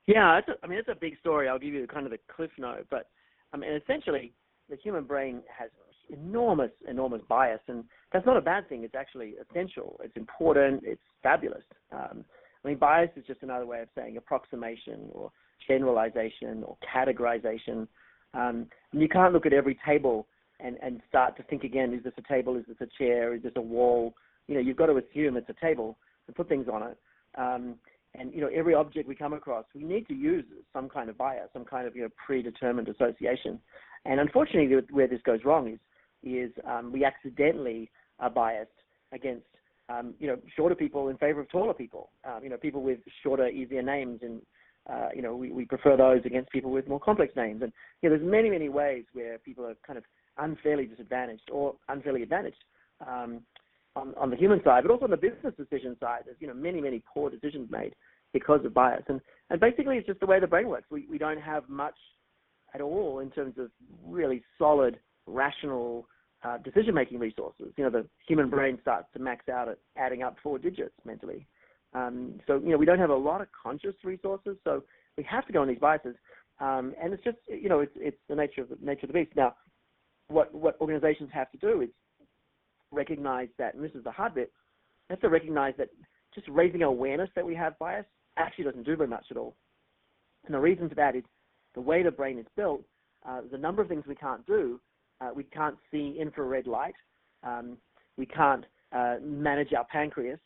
Yeah, 0.06 0.40
a, 0.40 0.42
I 0.64 0.68
mean 0.68 0.80
it's 0.80 0.90
a 0.90 0.96
big 0.96 1.18
story. 1.20 1.50
I'll 1.50 1.60
give 1.60 1.74
you 1.74 1.86
kind 1.88 2.06
of 2.06 2.12
the 2.12 2.20
cliff 2.34 2.52
note, 2.58 2.88
but 2.90 3.10
I 3.54 3.58
mean 3.58 3.72
essentially 3.72 4.34
the 4.70 4.78
human 4.78 5.06
brain 5.06 5.42
has 5.58 5.70
enormous, 6.10 6.72
enormous 6.88 7.22
bias, 7.28 7.60
and 7.68 7.84
that's 8.14 8.26
not 8.26 8.38
a 8.38 8.42
bad 8.42 8.68
thing. 8.70 8.84
It's 8.84 8.96
actually 8.96 9.36
essential. 9.50 10.00
It's 10.04 10.16
important. 10.16 10.84
It's 10.86 11.02
fabulous. 11.24 11.64
Um, 11.92 12.24
I 12.68 12.72
mean, 12.72 12.80
bias 12.80 13.12
is 13.16 13.24
just 13.26 13.44
another 13.44 13.66
way 13.66 13.80
of 13.80 13.88
saying 13.96 14.18
approximation 14.18 15.08
or 15.14 15.32
generalization 15.70 16.66
or 16.66 16.76
categorization. 16.94 17.88
Um, 18.34 18.68
and 18.92 19.02
you 19.02 19.08
can't 19.08 19.32
look 19.32 19.46
at 19.46 19.54
every 19.54 19.80
table 19.86 20.28
and, 20.60 20.76
and 20.84 21.00
start 21.08 21.38
to 21.38 21.44
think 21.44 21.64
again, 21.64 21.94
is 21.94 22.04
this 22.04 22.12
a 22.18 22.28
table, 22.28 22.58
is 22.58 22.66
this 22.68 22.76
a 22.82 22.88
chair, 23.02 23.34
is 23.34 23.44
this 23.44 23.54
a 23.56 23.62
wall? 23.62 24.16
You 24.50 24.56
know, 24.56 24.60
you've 24.60 24.76
got 24.76 24.88
to 24.88 24.98
assume 24.98 25.38
it's 25.38 25.48
a 25.48 25.66
table 25.66 25.98
and 26.28 26.36
put 26.36 26.50
things 26.50 26.68
on 26.68 26.84
it. 26.84 26.98
Um, 27.38 27.76
and, 28.16 28.34
you 28.34 28.42
know, 28.42 28.50
every 28.54 28.74
object 28.74 29.08
we 29.08 29.16
come 29.16 29.32
across, 29.32 29.64
we 29.74 29.86
need 29.86 30.06
to 30.10 30.14
use 30.14 30.44
some 30.74 30.90
kind 30.90 31.10
of 31.10 31.18
bias, 31.18 31.48
some 31.54 31.64
kind 31.64 31.88
of, 31.88 31.96
you 31.96 32.02
know, 32.02 32.10
predetermined 32.26 32.90
association. 32.90 33.62
And 34.04 34.20
unfortunately, 34.20 34.76
where 34.92 35.08
this 35.08 35.22
goes 35.26 35.40
wrong 35.46 35.70
is, 35.70 35.80
is 36.22 36.52
um, 36.70 36.92
we 36.92 37.06
accidentally 37.06 37.90
are 38.20 38.30
biased 38.30 38.72
against 39.14 39.46
um, 39.90 40.14
you 40.20 40.28
know, 40.28 40.38
shorter 40.56 40.76
people 40.76 41.10
in 41.10 41.18
favor 41.18 41.42
of 41.42 41.50
taller 41.50 41.74
people. 41.74 42.10
Um, 42.26 42.44
you 42.44 42.50
know, 42.50 42.58
people 42.58 42.82
with 42.82 43.00
shorter, 43.24 43.48
easier 43.48 43.82
names, 43.82 44.20
and 44.22 44.42
uh, 44.90 45.10
you 45.16 45.22
know, 45.22 45.36
we, 45.36 45.52
we 45.52 45.66
prefer 45.66 45.98
those 45.98 46.22
against 46.26 46.50
people 46.52 46.72
with 46.72 46.88
more 46.88 47.00
complex 47.00 47.36
names. 47.36 47.62
And 47.62 47.72
you 48.02 48.10
know, 48.10 48.18
there's 48.18 48.30
many, 48.30 48.50
many 48.50 48.70
ways 48.70 49.06
where 49.14 49.38
people 49.38 49.66
are 49.66 49.76
kind 49.86 49.98
of 49.98 50.04
unfairly 50.38 50.86
disadvantaged 50.86 51.50
or 51.52 51.76
unfairly 51.90 52.24
advantaged 52.24 52.64
um, 53.06 53.42
on, 53.96 54.14
on 54.16 54.30
the 54.30 54.38
human 54.38 54.62
side, 54.64 54.84
but 54.84 54.92
also 54.92 55.06
on 55.06 55.12
the 55.12 55.18
business 55.18 55.54
decision 55.58 55.96
side. 56.00 56.22
There's 56.26 56.38
you 56.40 56.48
know 56.48 56.54
many, 56.54 56.82
many 56.82 57.02
poor 57.14 57.30
decisions 57.30 57.70
made 57.72 57.94
because 58.34 58.64
of 58.66 58.74
bias, 58.74 59.04
and 59.08 59.22
and 59.50 59.60
basically 59.60 59.98
it's 59.98 60.08
just 60.08 60.20
the 60.20 60.26
way 60.26 60.40
the 60.40 60.48
brain 60.48 60.68
works. 60.68 60.88
We 60.92 61.06
we 61.10 61.18
don't 61.18 61.42
have 61.42 61.68
much 61.70 61.96
at 62.74 62.82
all 62.82 63.20
in 63.20 63.32
terms 63.32 63.58
of 63.58 63.72
really 64.06 64.44
solid, 64.58 65.00
rational 65.26 66.08
uh, 66.48 66.58
decision-making 66.60 67.20
resources. 67.20 67.68
You 67.78 67.84
know, 67.86 67.90
the 67.90 68.06
human 68.28 68.50
brain 68.50 68.78
starts 68.82 69.08
to 69.14 69.20
max 69.20 69.50
out 69.50 69.68
at 69.68 69.80
adding 69.98 70.22
up 70.24 70.36
four 70.44 70.58
digits 70.58 70.96
mentally. 71.06 71.46
Um, 71.94 72.40
so, 72.48 72.52
you 72.64 72.70
know, 72.70 72.78
we 72.78 72.86
don't 72.86 73.00
have 73.00 73.10
a 73.10 73.16
lot 73.16 73.42
of 73.42 73.48
conscious 73.64 73.96
resources, 74.04 74.56
so 74.64 74.84
we 75.18 75.24
have 75.24 75.46
to 75.48 75.54
go 75.54 75.62
on 75.62 75.68
these 75.68 75.80
biases. 75.80 76.16
Um, 76.60 76.94
and 77.02 77.14
it's 77.14 77.24
just, 77.24 77.38
you 77.48 77.70
know, 77.70 77.80
it's, 77.80 77.92
it's 77.96 78.18
the 78.30 78.36
nature 78.36 78.62
of 78.62 78.70
the 78.70 78.78
nature 78.82 79.06
of 79.06 79.10
the 79.10 79.14
beast. 79.14 79.32
Now, 79.36 79.56
what 80.28 80.54
what 80.54 80.80
organizations 80.82 81.30
have 81.34 81.52
to 81.52 81.58
do 81.58 81.82
is 81.82 81.90
recognize 82.92 83.50
that, 83.58 83.76
and 83.76 83.84
this 83.84 83.96
is 83.96 84.04
the 84.04 84.12
hard 84.12 84.34
bit, 84.36 84.52
they 85.08 85.14
have 85.16 85.22
to 85.22 85.30
recognize 85.30 85.74
that 85.78 85.90
just 86.34 86.48
raising 86.50 86.84
awareness 86.84 87.30
that 87.36 87.46
we 87.46 87.56
have 87.56 87.78
bias 87.80 88.06
actually 88.38 88.66
doesn't 88.66 88.86
do 88.86 88.96
very 88.96 89.10
much 89.10 89.26
at 89.32 89.38
all. 89.38 89.56
And 90.46 90.54
the 90.54 90.60
reason 90.60 90.90
for 90.90 90.96
that 90.96 91.16
is 91.16 91.24
the 91.76 91.82
way 91.82 92.04
the 92.04 92.12
brain 92.12 92.38
is 92.40 92.46
built, 92.56 92.84
uh, 93.28 93.42
a 93.52 93.58
number 93.58 93.82
of 93.82 93.88
things 93.88 94.06
we 94.08 94.16
can't 94.16 94.46
do 94.46 94.80
uh, 95.22 95.30
we 95.36 95.44
can't 95.44 95.78
see 95.92 96.18
infrared 96.20 96.68
light. 96.68 96.96
Um, 97.44 97.78
we 98.18 98.26
can't 98.26 98.66
uh, 98.92 99.16
manage 99.22 99.74
our 99.74 99.86
pancreas 99.86 100.40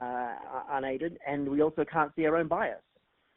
uh, 0.00 0.34
unaided, 0.70 1.18
and 1.26 1.48
we 1.48 1.62
also 1.62 1.84
can't 1.84 2.12
see 2.14 2.26
our 2.26 2.36
own 2.36 2.48
bias 2.48 2.82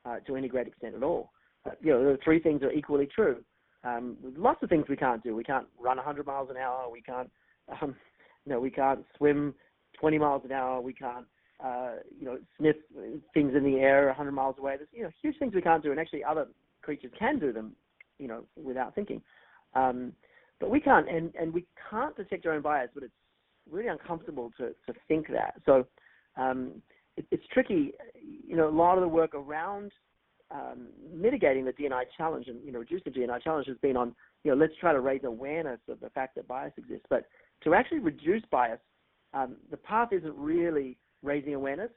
uh, 0.05 0.17
to 0.27 0.35
any 0.35 0.47
great 0.47 0.67
extent 0.67 0.95
at 0.95 1.03
all. 1.03 1.31
Uh, 1.65 1.71
you 1.81 1.91
know, 1.91 2.03
the 2.03 2.17
three 2.23 2.39
things 2.39 2.63
are 2.63 2.71
equally 2.71 3.07
true. 3.13 3.37
Um, 3.83 4.17
lots 4.37 4.61
of 4.61 4.69
things 4.69 4.85
we 4.89 4.95
can't 4.95 5.23
do. 5.23 5.35
We 5.35 5.43
can't 5.43 5.67
run 5.79 5.97
100 5.97 6.25
miles 6.25 6.49
an 6.49 6.57
hour. 6.57 6.89
We 6.91 7.01
can't, 7.01 7.29
um, 7.81 7.95
we 8.45 8.69
can't 8.69 9.03
swim 9.17 9.55
20 9.99 10.17
miles 10.17 10.43
an 10.45 10.51
hour. 10.51 10.81
We 10.81 10.93
can't, 10.93 11.25
uh, 11.63 11.93
you 12.17 12.25
know, 12.25 12.37
sniff 12.57 12.75
things 13.33 13.53
in 13.55 13.63
the 13.63 13.79
air 13.79 14.07
100 14.07 14.31
miles 14.31 14.55
away. 14.59 14.77
There's, 14.77 14.89
you 14.91 15.03
know, 15.03 15.11
huge 15.21 15.37
things 15.39 15.53
we 15.55 15.61
can't 15.61 15.83
do, 15.83 15.91
and 15.91 15.99
actually 15.99 16.23
other 16.23 16.47
creatures 16.81 17.11
can 17.17 17.39
do 17.39 17.51
them, 17.51 17.73
you 18.19 18.27
know, 18.27 18.43
without 18.55 18.93
thinking. 18.95 19.21
Um, 19.73 20.13
but 20.61 20.69
we 20.69 20.79
can't, 20.79 21.09
and, 21.09 21.33
and 21.37 21.53
we 21.53 21.65
can't 21.89 22.15
detect 22.15 22.45
our 22.45 22.53
own 22.53 22.61
bias, 22.61 22.89
but 22.93 23.03
it's 23.03 23.13
really 23.69 23.89
uncomfortable 23.89 24.51
to, 24.57 24.69
to 24.85 24.97
think 25.07 25.27
that. 25.29 25.55
So 25.65 25.85
um, 26.37 26.81
it, 27.17 27.25
it's 27.31 27.43
tricky. 27.51 27.93
You 28.47 28.55
know, 28.55 28.69
a 28.69 28.71
lot 28.71 28.97
of 28.97 29.01
the 29.01 29.07
work 29.07 29.33
around 29.33 29.91
um, 30.51 30.87
mitigating 31.13 31.65
the 31.65 31.73
DNI 31.73 32.03
challenge 32.17 32.47
and 32.47 32.63
you 32.63 32.71
know 32.71 32.79
reduce 32.79 33.01
the 33.03 33.09
DNI 33.09 33.41
challenge 33.41 33.67
has 33.67 33.77
been 33.77 33.95
on 33.95 34.13
you 34.43 34.51
know 34.51 34.57
let's 34.57 34.73
try 34.81 34.91
to 34.91 34.99
raise 34.99 35.23
awareness 35.23 35.79
of 35.87 35.99
the 35.99 36.09
fact 36.09 36.35
that 36.35 36.47
bias 36.47 36.73
exists. 36.77 37.05
But 37.09 37.25
to 37.63 37.73
actually 37.73 37.99
reduce 37.99 38.43
bias, 38.51 38.79
um, 39.33 39.55
the 39.69 39.77
path 39.77 40.09
isn't 40.11 40.35
really 40.37 40.97
raising 41.23 41.55
awareness. 41.55 41.91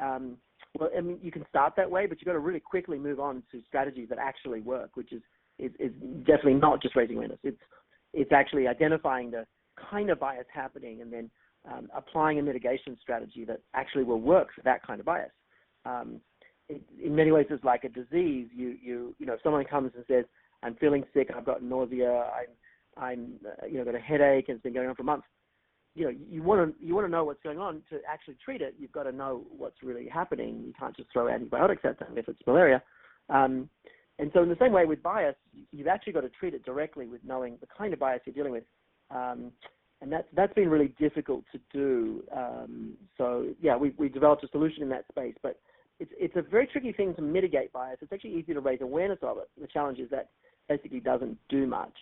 Um, 0.00 0.36
well, 0.78 0.90
I 0.96 1.00
mean, 1.00 1.18
you 1.22 1.30
can 1.30 1.44
start 1.48 1.74
that 1.76 1.90
way, 1.90 2.06
but 2.06 2.20
you've 2.20 2.26
got 2.26 2.32
to 2.32 2.40
really 2.40 2.60
quickly 2.60 2.98
move 2.98 3.20
on 3.20 3.42
to 3.52 3.62
strategies 3.66 4.08
that 4.08 4.18
actually 4.18 4.60
work, 4.60 4.90
which 4.94 5.12
is 5.12 5.22
is, 5.58 5.70
is 5.78 5.92
definitely 6.26 6.54
not 6.54 6.82
just 6.82 6.96
raising 6.96 7.16
awareness. 7.16 7.38
It's 7.42 7.60
it's 8.14 8.32
actually 8.32 8.68
identifying 8.68 9.30
the 9.30 9.46
kind 9.90 10.10
of 10.10 10.20
bias 10.20 10.46
happening 10.52 11.02
and 11.02 11.12
then 11.12 11.30
um, 11.70 11.88
applying 11.94 12.38
a 12.38 12.42
mitigation 12.42 12.96
strategy 13.00 13.44
that 13.44 13.60
actually 13.74 14.04
will 14.04 14.20
work 14.20 14.48
for 14.54 14.62
that 14.62 14.86
kind 14.86 15.00
of 15.00 15.06
bias. 15.06 15.32
Um, 15.84 16.20
it, 16.68 16.82
in 17.02 17.14
many 17.14 17.30
ways, 17.30 17.46
it's 17.50 17.64
like 17.64 17.84
a 17.84 17.88
disease. 17.88 18.48
You 18.54 18.76
you 18.82 19.14
you 19.18 19.26
know, 19.26 19.34
if 19.34 19.42
someone 19.42 19.64
comes 19.64 19.92
and 19.94 20.04
says, 20.08 20.24
"I'm 20.62 20.74
feeling 20.76 21.04
sick. 21.12 21.30
I've 21.36 21.44
got 21.44 21.62
nausea. 21.62 22.10
I'm 22.10 23.02
I'm 23.02 23.32
uh, 23.46 23.66
you 23.66 23.78
know 23.78 23.84
got 23.84 23.94
a 23.94 24.00
headache 24.00 24.48
and 24.48 24.56
it's 24.56 24.62
been 24.62 24.72
going 24.72 24.88
on 24.88 24.94
for 24.94 25.02
months." 25.02 25.26
You 25.94 26.06
know, 26.06 26.12
you 26.30 26.42
want 26.42 26.78
to 26.78 26.84
you 26.84 26.94
want 26.94 27.06
to 27.06 27.10
know 27.10 27.24
what's 27.24 27.42
going 27.42 27.58
on 27.58 27.82
to 27.90 28.00
actually 28.08 28.36
treat 28.44 28.62
it. 28.62 28.74
You've 28.78 28.92
got 28.92 29.04
to 29.04 29.12
know 29.12 29.44
what's 29.56 29.82
really 29.82 30.08
happening. 30.08 30.62
You 30.66 30.72
can't 30.78 30.96
just 30.96 31.12
throw 31.12 31.28
antibiotics 31.28 31.82
at 31.84 31.98
them 31.98 32.16
if 32.16 32.28
it's 32.28 32.40
malaria. 32.46 32.82
Um, 33.28 33.68
and 34.18 34.30
so, 34.32 34.42
in 34.42 34.48
the 34.48 34.56
same 34.60 34.72
way 34.72 34.84
with 34.84 35.02
bias, 35.02 35.34
you've 35.72 35.88
actually 35.88 36.12
got 36.12 36.20
to 36.20 36.28
treat 36.28 36.54
it 36.54 36.64
directly 36.64 37.06
with 37.06 37.20
knowing 37.24 37.56
the 37.60 37.66
kind 37.66 37.92
of 37.92 37.98
bias 37.98 38.20
you're 38.24 38.34
dealing 38.34 38.52
with. 38.52 38.64
Um, 39.10 39.52
and 40.00 40.12
that's 40.12 40.28
that's 40.36 40.52
been 40.54 40.68
really 40.68 40.94
difficult 40.98 41.44
to 41.52 41.58
do. 41.72 42.22
Um, 42.34 42.94
so 43.16 43.48
yeah, 43.60 43.76
we 43.76 43.94
we 43.98 44.08
developed 44.08 44.44
a 44.44 44.48
solution 44.48 44.82
in 44.82 44.88
that 44.90 45.04
space, 45.10 45.34
but 45.42 45.58
it's 45.98 46.12
it's 46.16 46.36
a 46.36 46.42
very 46.42 46.66
tricky 46.66 46.92
thing 46.92 47.14
to 47.14 47.22
mitigate 47.22 47.72
bias. 47.72 47.98
It's 48.02 48.12
actually 48.12 48.34
easy 48.34 48.54
to 48.54 48.60
raise 48.60 48.80
awareness 48.82 49.18
of 49.22 49.38
it. 49.38 49.48
The 49.60 49.66
challenge 49.66 49.98
is 49.98 50.10
that 50.10 50.28
basically 50.68 51.00
doesn't 51.00 51.38
do 51.48 51.66
much, 51.66 51.94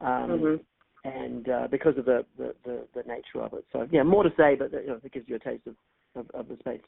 um, 0.00 0.08
mm-hmm. 0.08 1.08
and 1.08 1.48
uh, 1.48 1.68
because 1.70 1.96
of 1.96 2.04
the, 2.04 2.24
the, 2.36 2.54
the, 2.64 2.86
the, 2.94 3.02
nature 3.06 3.40
of 3.42 3.54
it. 3.54 3.64
So 3.72 3.88
yeah, 3.90 4.02
more 4.02 4.22
to 4.22 4.30
say, 4.36 4.54
but 4.54 4.72
you 4.72 4.86
know, 4.86 5.00
it 5.02 5.12
gives 5.12 5.28
you 5.28 5.36
a 5.36 5.38
taste 5.38 5.66
of, 5.66 5.74
of, 6.14 6.30
of 6.34 6.48
the 6.48 6.56
space. 6.56 6.82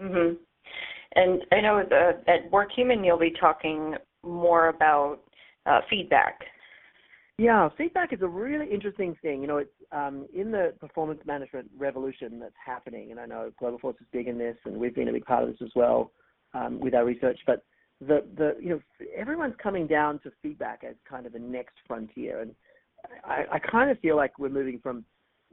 hmm 0.00 0.34
And 1.14 1.42
I 1.52 1.60
know 1.60 1.82
the, 1.88 2.20
at 2.30 2.50
WorkHuman 2.50 3.04
you'll 3.04 3.18
be 3.18 3.32
talking 3.38 3.94
more 4.22 4.68
about 4.68 5.20
uh, 5.66 5.80
feedback 5.88 6.40
yeah, 7.38 7.68
feedback 7.76 8.14
is 8.14 8.22
a 8.22 8.28
really 8.28 8.66
interesting 8.72 9.14
thing. 9.20 9.42
You 9.42 9.48
know, 9.48 9.58
it's 9.58 9.70
um, 9.92 10.26
in 10.34 10.50
the 10.50 10.72
performance 10.80 11.20
management 11.26 11.70
revolution 11.76 12.40
that's 12.40 12.54
happening, 12.64 13.10
and 13.10 13.20
I 13.20 13.26
know 13.26 13.52
Globoforce 13.60 14.00
is 14.00 14.06
big 14.10 14.26
in 14.26 14.38
this, 14.38 14.56
and 14.64 14.78
we've 14.78 14.94
been 14.94 15.08
a 15.08 15.12
big 15.12 15.26
part 15.26 15.42
of 15.42 15.50
this 15.50 15.60
as 15.62 15.70
well 15.76 16.12
um, 16.54 16.80
with 16.80 16.94
our 16.94 17.04
research. 17.04 17.38
But 17.46 17.62
the 18.00 18.24
the 18.38 18.56
you 18.58 18.70
know 18.70 18.80
everyone's 19.14 19.54
coming 19.62 19.86
down 19.86 20.18
to 20.20 20.32
feedback 20.42 20.82
as 20.88 20.94
kind 21.08 21.26
of 21.26 21.34
the 21.34 21.38
next 21.38 21.74
frontier, 21.86 22.40
and 22.40 22.54
I, 23.22 23.44
I 23.52 23.58
kind 23.58 23.90
of 23.90 24.00
feel 24.00 24.16
like 24.16 24.38
we're 24.38 24.48
moving 24.48 24.80
from 24.82 25.04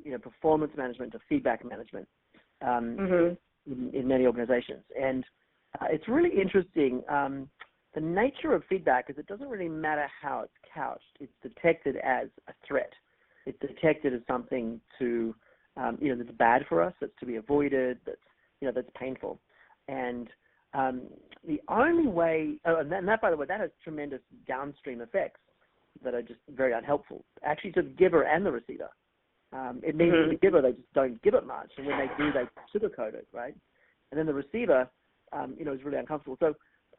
you 0.02 0.12
know 0.12 0.20
performance 0.20 0.72
management 0.78 1.12
to 1.12 1.20
feedback 1.28 1.66
management 1.66 2.08
um, 2.62 2.96
mm-hmm. 2.98 3.72
in, 3.72 3.94
in, 3.94 4.08
many 4.08 4.26
organizations, 4.26 4.84
and 4.98 5.26
uh, 5.80 5.86
it's 5.90 6.08
really 6.08 6.30
interesting. 6.40 7.02
Um, 7.10 7.50
the 7.96 8.02
nature 8.02 8.54
of 8.54 8.64
feedback 8.68 9.10
is 9.10 9.18
it 9.18 9.28
doesn't 9.28 9.48
really 9.48 9.70
matter 9.70 10.08
how 10.22 10.42
it's 10.42 10.54
couched. 10.74 11.04
It's 11.20 11.34
detected 11.42 11.98
as 11.98 12.28
a 12.48 12.54
threat. 12.68 12.92
It's 13.46 13.60
detected 13.60 14.14
as 14.14 14.22
something 14.28 14.80
to, 15.00 15.36
um, 15.78 15.98
you 16.02 16.10
know, 16.10 16.24
that's 16.24 16.36
bad 16.38 16.64
for 16.68 16.82
us, 16.82 16.94
that's 17.00 17.12
to 17.20 17.26
be 17.26 17.36
avoided, 17.36 18.00
that's, 18.06 18.18
you 18.62 18.68
know, 18.68 18.74
that's 18.74 18.90
painful. 18.98 19.40
And 19.88 20.28
um, 20.74 21.02
the 21.46 21.62
only 21.68 22.08
way, 22.08 22.56
oh, 22.66 22.78
and, 22.78 22.92
that, 22.92 23.00
and 23.00 23.08
that, 23.08 23.22
by 23.22 23.30
the 23.30 23.38
way, 23.38 23.46
that 23.46 23.60
has 23.60 23.70
tremendous 23.84 24.22
downstream 24.48 25.02
effects 25.02 25.40
that 26.04 26.14
are 26.14 26.22
just 26.22 26.40
very 26.56 26.74
unhelpful, 26.74 27.24
actually 27.44 27.72
to 27.74 27.82
the 27.82 27.90
giver 27.90 28.24
and 28.24 28.46
the 28.46 28.52
receiver. 28.52 28.90
Um, 29.52 29.82
it 29.84 29.96
means 29.96 30.14
mm-hmm. 30.14 30.32
the 30.32 30.38
giver, 30.38 30.62
they 30.62 30.72
just 30.72 30.94
don't 30.94 31.22
give 31.22 31.36
it 31.36 31.46
much, 31.46 31.70
and 31.78 31.86
when 31.86 32.00
they 32.00 32.08
do, 32.18 32.32
they 32.32 32.46
sugarcoat 32.74 33.14
it, 33.14 33.28
right? 33.32 33.56
And 34.10 34.18
then 34.18 34.26
the 34.26 34.34
receiver, 34.34 34.90
um, 35.36 35.56
you 35.58 35.66
know, 35.66 35.74
is 35.74 35.84
really 35.84 35.98
uncomfortable. 35.98 36.38
So 36.40 36.54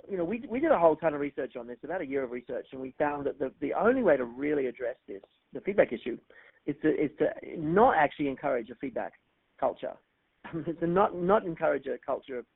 you 0.09 0.17
know, 0.17 0.25
we 0.25 0.45
we 0.49 0.61
did 0.61 0.71
a 0.71 0.79
whole 0.79 0.97
ton 0.97 1.14
of 1.14 1.21
research 1.21 1.57
on 1.57 1.67
this, 1.67 1.79
about 1.83 2.00
a 2.00 2.07
year 2.07 2.25
of 2.25 2.31
research, 2.31 2.67
and 2.73 2.81
we 2.81 2.95
found 2.99 3.26
that 3.26 3.38
the 3.38 3.53
the 3.61 3.73
only 3.73 4.03
way 4.03 4.17
to 4.17 4.25
really 4.25 4.67
address 4.67 4.97
this, 5.09 5.23
the 5.53 5.61
feedback 5.61 5.93
issue, 5.93 6.19
is 6.67 6.76
to 6.83 6.88
is 6.91 7.11
to 7.19 7.29
not 7.59 7.97
actually 7.97 8.29
encourage 8.29 8.71
a 8.71 8.75
feedback 8.76 9.12
culture. 9.59 9.93
is 10.67 10.76
to 10.81 10.87
not 10.87 11.17
not 11.17 11.47
encourage 11.47 11.87
a 11.87 11.97
culture 12.05 12.38
of, 12.38 12.47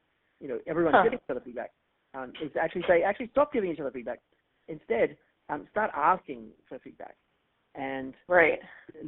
you 0.41 0.49
know, 0.49 0.59
everyone 0.67 0.93
huh. 0.95 1.05
giving 1.05 1.19
each 1.19 1.31
other 1.31 1.43
feedback. 1.45 1.71
Um, 2.15 2.33
is 2.43 2.53
to 2.55 2.59
actually 2.59 2.85
say, 2.89 3.03
actually 3.03 3.29
stop 3.33 3.53
giving 3.53 3.71
each 3.71 3.81
other 3.81 3.91
feedback. 3.91 4.21
Instead, 4.67 5.17
um, 5.49 5.67
start 5.71 5.91
asking 5.95 6.49
for 6.69 6.79
feedback. 6.79 7.17
And 7.79 8.13
right. 8.27 8.59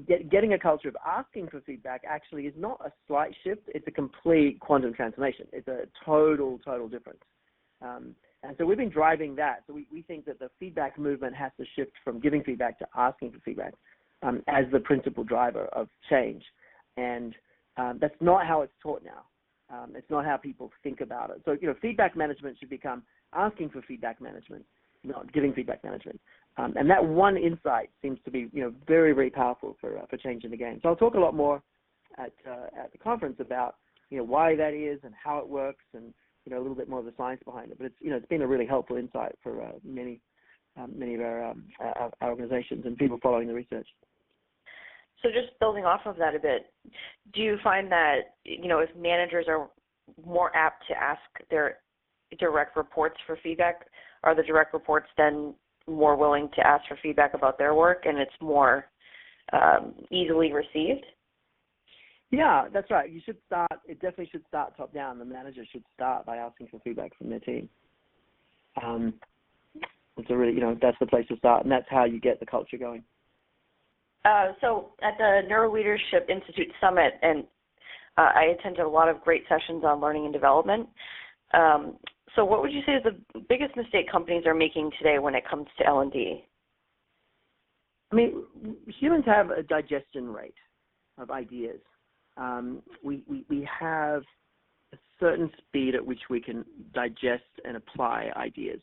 Get, 0.06 0.30
getting 0.30 0.52
a 0.52 0.58
culture 0.58 0.88
of 0.88 0.96
asking 1.04 1.48
for 1.48 1.60
feedback 1.62 2.02
actually 2.08 2.46
is 2.46 2.54
not 2.56 2.80
a 2.84 2.92
slight 3.08 3.34
shift; 3.42 3.62
it's 3.66 3.86
a 3.88 3.90
complete 3.90 4.60
quantum 4.60 4.94
transformation. 4.94 5.46
It's 5.52 5.66
a 5.66 5.88
total, 6.04 6.60
total 6.64 6.88
difference. 6.88 7.18
Um, 7.82 8.14
and 8.44 8.54
so 8.56 8.64
we've 8.64 8.78
been 8.78 8.88
driving 8.88 9.34
that. 9.36 9.64
So 9.66 9.74
we, 9.74 9.86
we 9.92 10.02
think 10.02 10.24
that 10.26 10.38
the 10.38 10.50
feedback 10.60 10.98
movement 10.98 11.34
has 11.34 11.50
to 11.58 11.66
shift 11.74 11.92
from 12.04 12.20
giving 12.20 12.44
feedback 12.44 12.78
to 12.78 12.86
asking 12.96 13.32
for 13.32 13.40
feedback 13.40 13.74
um, 14.22 14.42
as 14.46 14.64
the 14.72 14.80
principal 14.80 15.24
driver 15.24 15.64
of 15.72 15.88
change. 16.08 16.42
And 16.96 17.34
um, 17.76 17.98
that's 18.00 18.14
not 18.20 18.46
how 18.46 18.62
it's 18.62 18.72
taught 18.82 19.02
now. 19.04 19.24
Um, 19.74 19.92
it's 19.96 20.10
not 20.10 20.24
how 20.24 20.36
people 20.36 20.70
think 20.82 21.00
about 21.00 21.30
it. 21.30 21.42
So, 21.44 21.56
you 21.60 21.68
know, 21.68 21.74
feedback 21.82 22.16
management 22.16 22.58
should 22.58 22.70
become 22.70 23.02
asking 23.32 23.70
for 23.70 23.82
feedback 23.82 24.20
management, 24.20 24.64
not 25.04 25.32
giving 25.32 25.52
feedback 25.52 25.84
management. 25.84 26.20
Um, 26.60 26.74
and 26.76 26.90
that 26.90 27.04
one 27.04 27.36
insight 27.36 27.90
seems 28.02 28.18
to 28.24 28.30
be, 28.30 28.48
you 28.52 28.62
know, 28.62 28.74
very, 28.86 29.12
very 29.12 29.30
powerful 29.30 29.76
for 29.80 29.98
uh, 29.98 30.06
for 30.10 30.16
changing 30.16 30.50
the 30.50 30.56
game. 30.56 30.78
So 30.82 30.88
I'll 30.88 30.96
talk 30.96 31.14
a 31.14 31.20
lot 31.20 31.34
more 31.34 31.62
at 32.18 32.32
uh, 32.46 32.66
at 32.78 32.92
the 32.92 32.98
conference 32.98 33.36
about, 33.40 33.76
you 34.10 34.18
know, 34.18 34.24
why 34.24 34.56
that 34.56 34.74
is 34.74 35.00
and 35.04 35.14
how 35.22 35.38
it 35.38 35.48
works 35.48 35.84
and 35.94 36.12
you 36.44 36.52
know 36.52 36.58
a 36.58 36.62
little 36.62 36.76
bit 36.76 36.88
more 36.88 37.00
of 37.00 37.04
the 37.04 37.14
science 37.16 37.40
behind 37.44 37.70
it. 37.70 37.78
But 37.78 37.86
it's 37.86 37.96
you 38.00 38.10
know 38.10 38.16
it's 38.16 38.26
been 38.26 38.42
a 38.42 38.46
really 38.46 38.66
helpful 38.66 38.96
insight 38.96 39.36
for 39.42 39.62
uh, 39.62 39.72
many 39.84 40.20
um, 40.76 40.92
many 40.96 41.14
of 41.14 41.20
our, 41.20 41.44
um, 41.44 41.64
our, 41.80 42.10
our 42.20 42.30
organizations 42.30 42.84
and 42.86 42.96
people 42.96 43.18
following 43.22 43.48
the 43.48 43.54
research. 43.54 43.88
So 45.22 45.28
just 45.28 45.58
building 45.58 45.84
off 45.84 46.02
of 46.06 46.16
that 46.16 46.34
a 46.34 46.38
bit, 46.38 46.72
do 47.34 47.42
you 47.42 47.58
find 47.62 47.90
that 47.92 48.34
you 48.44 48.68
know 48.68 48.80
if 48.80 48.90
managers 48.96 49.46
are 49.48 49.70
more 50.26 50.54
apt 50.54 50.86
to 50.88 50.94
ask 50.94 51.20
their 51.50 51.78
direct 52.38 52.76
reports 52.76 53.16
for 53.26 53.38
feedback, 53.42 53.86
are 54.24 54.34
the 54.34 54.42
direct 54.42 54.74
reports 54.74 55.06
then 55.16 55.54
more 55.90 56.16
willing 56.16 56.48
to 56.56 56.66
ask 56.66 56.86
for 56.88 56.98
feedback 57.02 57.34
about 57.34 57.58
their 57.58 57.74
work 57.74 58.04
and 58.06 58.18
it's 58.18 58.30
more 58.40 58.86
um, 59.52 59.94
easily 60.10 60.52
received? 60.52 61.04
Yeah, 62.30 62.68
that's 62.72 62.90
right. 62.90 63.10
You 63.10 63.20
should 63.24 63.38
start. 63.46 63.72
It 63.86 63.94
definitely 63.94 64.28
should 64.30 64.46
start 64.46 64.76
top 64.76 64.94
down. 64.94 65.18
The 65.18 65.24
manager 65.24 65.62
should 65.70 65.82
start 65.94 66.24
by 66.24 66.36
asking 66.36 66.68
for 66.68 66.78
feedback 66.80 67.16
from 67.18 67.28
their 67.28 67.40
team. 67.40 67.68
Um, 68.82 69.14
it's 70.16 70.30
a 70.30 70.36
really, 70.36 70.52
you 70.52 70.60
know, 70.60 70.76
that's 70.80 70.96
the 71.00 71.06
place 71.06 71.26
to 71.28 71.36
start, 71.38 71.64
and 71.64 71.72
that's 71.72 71.86
how 71.88 72.04
you 72.04 72.20
get 72.20 72.38
the 72.38 72.46
culture 72.46 72.76
going. 72.76 73.02
Uh, 74.24 74.52
so 74.60 74.90
at 75.02 75.14
the 75.18 75.40
Neuro 75.48 75.72
Leadership 75.72 76.28
Institute 76.28 76.68
Summit, 76.80 77.14
and 77.22 77.44
uh, 78.18 78.30
I 78.34 78.54
attended 78.58 78.84
a 78.84 78.88
lot 78.88 79.08
of 79.08 79.20
great 79.22 79.44
sessions 79.48 79.82
on 79.84 80.00
learning 80.00 80.26
and 80.26 80.32
development. 80.32 80.88
Um, 81.54 81.96
so 82.36 82.44
what 82.44 82.62
would 82.62 82.72
you 82.72 82.82
say 82.86 82.92
is 82.92 83.02
the 83.04 83.40
biggest 83.48 83.76
mistake 83.76 84.10
companies 84.10 84.44
are 84.46 84.54
making 84.54 84.90
today 84.98 85.18
when 85.18 85.34
it 85.34 85.44
comes 85.48 85.66
to 85.78 85.86
L&D? 85.86 86.44
I 88.12 88.14
mean, 88.14 88.44
humans 88.86 89.24
have 89.26 89.50
a 89.50 89.62
digestion 89.62 90.28
rate 90.28 90.54
of 91.18 91.30
ideas 91.30 91.80
um, 92.40 92.82
we, 93.02 93.22
we, 93.28 93.44
we 93.48 93.68
have 93.78 94.22
a 94.92 94.96
certain 95.20 95.50
speed 95.58 95.94
at 95.94 96.04
which 96.04 96.20
we 96.28 96.40
can 96.40 96.64
digest 96.94 97.44
and 97.64 97.76
apply 97.76 98.30
ideas. 98.36 98.80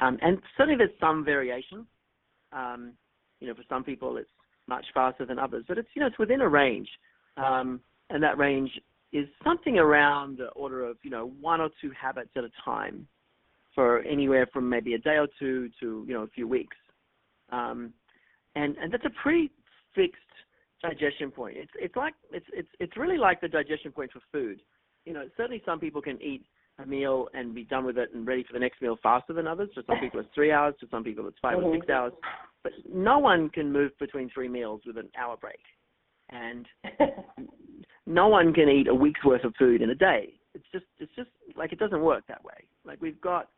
Um, 0.00 0.18
and 0.20 0.38
certainly 0.56 0.76
there's 0.76 0.98
some 1.00 1.24
variation. 1.24 1.86
Um, 2.52 2.92
you 3.40 3.48
know, 3.48 3.54
for 3.54 3.62
some 3.68 3.84
people 3.84 4.16
it's 4.16 4.28
much 4.66 4.84
faster 4.92 5.24
than 5.24 5.38
others, 5.38 5.64
but 5.68 5.78
it's, 5.78 5.88
you 5.94 6.00
know, 6.00 6.08
it's 6.08 6.18
within 6.18 6.40
a 6.40 6.48
range. 6.48 6.88
Um, 7.36 7.80
and 8.10 8.22
that 8.22 8.38
range 8.38 8.70
is 9.12 9.26
something 9.44 9.78
around 9.78 10.38
the 10.38 10.48
order 10.48 10.84
of, 10.84 10.96
you 11.02 11.10
know, 11.10 11.32
one 11.40 11.60
or 11.60 11.70
two 11.80 11.90
habits 11.98 12.30
at 12.36 12.44
a 12.44 12.50
time 12.64 13.06
for 13.74 14.00
anywhere 14.02 14.46
from 14.52 14.68
maybe 14.68 14.94
a 14.94 14.98
day 14.98 15.16
or 15.16 15.28
two 15.38 15.70
to, 15.80 16.04
you 16.06 16.14
know, 16.14 16.22
a 16.22 16.28
few 16.28 16.48
weeks. 16.48 16.76
Um, 17.50 17.92
and, 18.54 18.76
and 18.78 18.92
that's 18.92 19.04
a 19.04 19.22
pretty 19.22 19.50
fixed 19.94 20.20
digestion 20.82 21.30
point. 21.30 21.56
It's 21.56 21.72
it's 21.76 21.96
like 21.96 22.14
it's 22.32 22.46
it's 22.52 22.68
it's 22.80 22.96
really 22.96 23.18
like 23.18 23.40
the 23.40 23.48
digestion 23.48 23.92
point 23.92 24.12
for 24.12 24.20
food. 24.32 24.60
You 25.04 25.12
know, 25.12 25.24
certainly 25.36 25.62
some 25.64 25.78
people 25.78 26.02
can 26.02 26.20
eat 26.22 26.44
a 26.78 26.86
meal 26.86 27.28
and 27.32 27.54
be 27.54 27.64
done 27.64 27.84
with 27.84 27.96
it 27.96 28.10
and 28.14 28.26
ready 28.26 28.44
for 28.44 28.52
the 28.52 28.58
next 28.58 28.82
meal 28.82 28.98
faster 29.02 29.32
than 29.32 29.46
others. 29.46 29.70
For 29.74 29.82
some 29.86 29.98
people, 30.00 30.20
it's 30.20 30.28
three 30.34 30.52
hours. 30.52 30.74
For 30.80 30.86
some 30.90 31.04
people, 31.04 31.26
it's 31.28 31.38
5 31.40 31.56
mm-hmm. 31.56 31.66
or 31.66 31.74
six 31.76 31.88
hours. 31.88 32.12
But 32.62 32.72
no 32.92 33.18
one 33.18 33.48
can 33.50 33.72
move 33.72 33.92
between 33.98 34.28
three 34.30 34.48
meals 34.48 34.82
with 34.86 34.98
an 34.98 35.08
hour 35.18 35.36
break, 35.36 35.60
and 36.30 36.66
no 38.06 38.28
one 38.28 38.52
can 38.52 38.68
eat 38.68 38.88
a 38.88 38.94
week's 38.94 39.24
worth 39.24 39.44
of 39.44 39.54
food 39.58 39.82
in 39.82 39.90
a 39.90 39.94
day. 39.94 40.34
It's 40.54 40.64
just 40.72 40.86
it's 40.98 41.12
just 41.16 41.28
like 41.56 41.72
it 41.72 41.78
doesn't 41.78 42.00
work 42.00 42.24
that 42.28 42.42
way. 42.44 42.64
Like 42.84 43.00
we've 43.02 43.20
got 43.20 43.48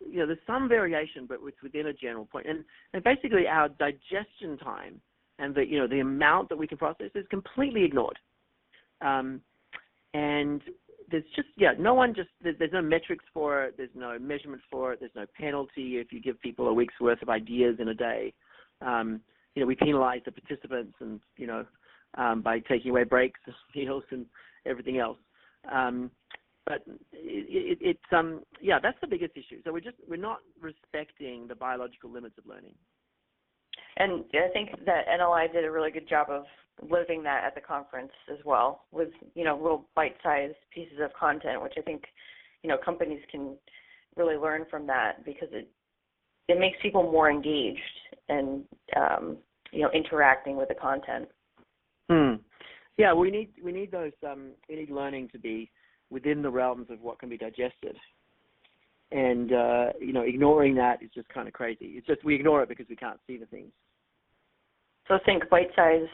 you 0.00 0.18
know 0.18 0.26
there's 0.26 0.38
some 0.46 0.68
variation, 0.68 1.26
but 1.26 1.38
it's 1.44 1.62
within 1.62 1.86
a 1.86 1.92
general 1.92 2.26
point. 2.26 2.46
And 2.46 2.64
and 2.94 3.04
basically 3.04 3.46
our 3.46 3.68
digestion 3.68 4.58
time 4.62 5.00
and 5.38 5.54
the 5.54 5.64
you 5.64 5.78
know 5.78 5.86
the 5.86 6.00
amount 6.00 6.48
that 6.48 6.56
we 6.56 6.66
can 6.66 6.78
process 6.78 7.10
is 7.14 7.26
completely 7.30 7.84
ignored. 7.84 8.18
Um, 9.00 9.40
and 10.14 10.62
there's 11.10 11.24
just 11.36 11.48
yeah, 11.56 11.72
no 11.78 11.94
one 11.94 12.14
just 12.14 12.30
there's, 12.42 12.56
there's 12.58 12.72
no 12.72 12.82
metrics 12.82 13.24
for 13.32 13.64
it. 13.64 13.74
There's 13.76 13.90
no 13.94 14.18
measurement 14.18 14.62
for 14.70 14.92
it. 14.92 15.00
There's 15.00 15.12
no 15.14 15.26
penalty 15.38 15.98
if 15.98 16.12
you 16.12 16.20
give 16.20 16.40
people 16.40 16.68
a 16.68 16.72
week's 16.72 16.98
worth 17.00 17.22
of 17.22 17.28
ideas 17.28 17.76
in 17.78 17.88
a 17.88 17.94
day. 17.94 18.32
Um, 18.80 19.20
you 19.54 19.62
know, 19.62 19.66
we 19.66 19.74
penalize 19.74 20.20
the 20.24 20.32
participants 20.32 20.94
and 21.00 21.20
you 21.36 21.46
know 21.46 21.64
um, 22.16 22.42
by 22.42 22.60
taking 22.60 22.90
away 22.90 23.04
breaks, 23.04 23.40
meals, 23.76 24.04
and 24.10 24.26
everything 24.66 24.98
else. 24.98 25.18
Um, 25.70 26.10
but 26.66 26.82
it, 26.86 26.98
it, 27.12 27.78
it's 27.80 28.12
um 28.12 28.42
yeah, 28.60 28.78
that's 28.80 28.98
the 29.00 29.06
biggest 29.06 29.32
issue. 29.36 29.60
So 29.64 29.72
we're 29.72 29.80
just 29.80 29.96
we're 30.06 30.16
not 30.16 30.40
respecting 30.60 31.48
the 31.48 31.54
biological 31.54 32.10
limits 32.10 32.36
of 32.36 32.46
learning. 32.46 32.74
And 33.96 34.24
I 34.34 34.52
think 34.52 34.70
that 34.86 35.06
NLI 35.08 35.52
did 35.52 35.64
a 35.64 35.70
really 35.70 35.90
good 35.90 36.08
job 36.08 36.28
of 36.30 36.44
living 36.88 37.22
that 37.24 37.42
at 37.44 37.54
the 37.54 37.60
conference 37.60 38.12
as 38.30 38.38
well, 38.44 38.84
with 38.92 39.08
you 39.34 39.44
know 39.44 39.56
little 39.56 39.88
bite-sized 39.96 40.54
pieces 40.72 40.98
of 41.02 41.12
content, 41.14 41.62
which 41.62 41.74
I 41.78 41.80
think 41.80 42.02
you 42.62 42.68
know 42.68 42.76
companies 42.84 43.20
can 43.30 43.56
really 44.16 44.36
learn 44.36 44.66
from 44.70 44.86
that 44.88 45.24
because 45.24 45.48
it 45.52 45.68
it 46.48 46.58
makes 46.58 46.78
people 46.82 47.02
more 47.02 47.30
engaged 47.30 47.80
and 48.28 48.64
um, 48.96 49.38
you 49.72 49.82
know 49.82 49.90
interacting 49.92 50.56
with 50.56 50.68
the 50.68 50.74
content. 50.74 51.28
Hmm. 52.08 52.34
Yeah, 52.96 53.12
we 53.14 53.30
need 53.30 53.50
we 53.62 53.72
need 53.72 53.92
those 53.92 54.12
um, 54.28 54.50
we 54.68 54.76
need 54.76 54.90
learning 54.90 55.28
to 55.32 55.38
be 55.38 55.70
within 56.10 56.42
the 56.42 56.50
realms 56.50 56.88
of 56.90 57.00
what 57.00 57.18
can 57.18 57.28
be 57.28 57.36
digested. 57.36 57.96
And 59.10 59.52
uh, 59.52 59.86
you 60.00 60.12
know, 60.12 60.22
ignoring 60.22 60.74
that 60.76 61.02
is 61.02 61.10
just 61.14 61.28
kind 61.28 61.48
of 61.48 61.54
crazy. 61.54 61.94
It's 61.96 62.06
just 62.06 62.24
we 62.24 62.34
ignore 62.34 62.62
it 62.62 62.68
because 62.68 62.86
we 62.88 62.96
can't 62.96 63.20
see 63.26 63.36
the 63.36 63.46
things. 63.46 63.70
So 65.06 65.18
think 65.24 65.48
bite-sized 65.48 66.10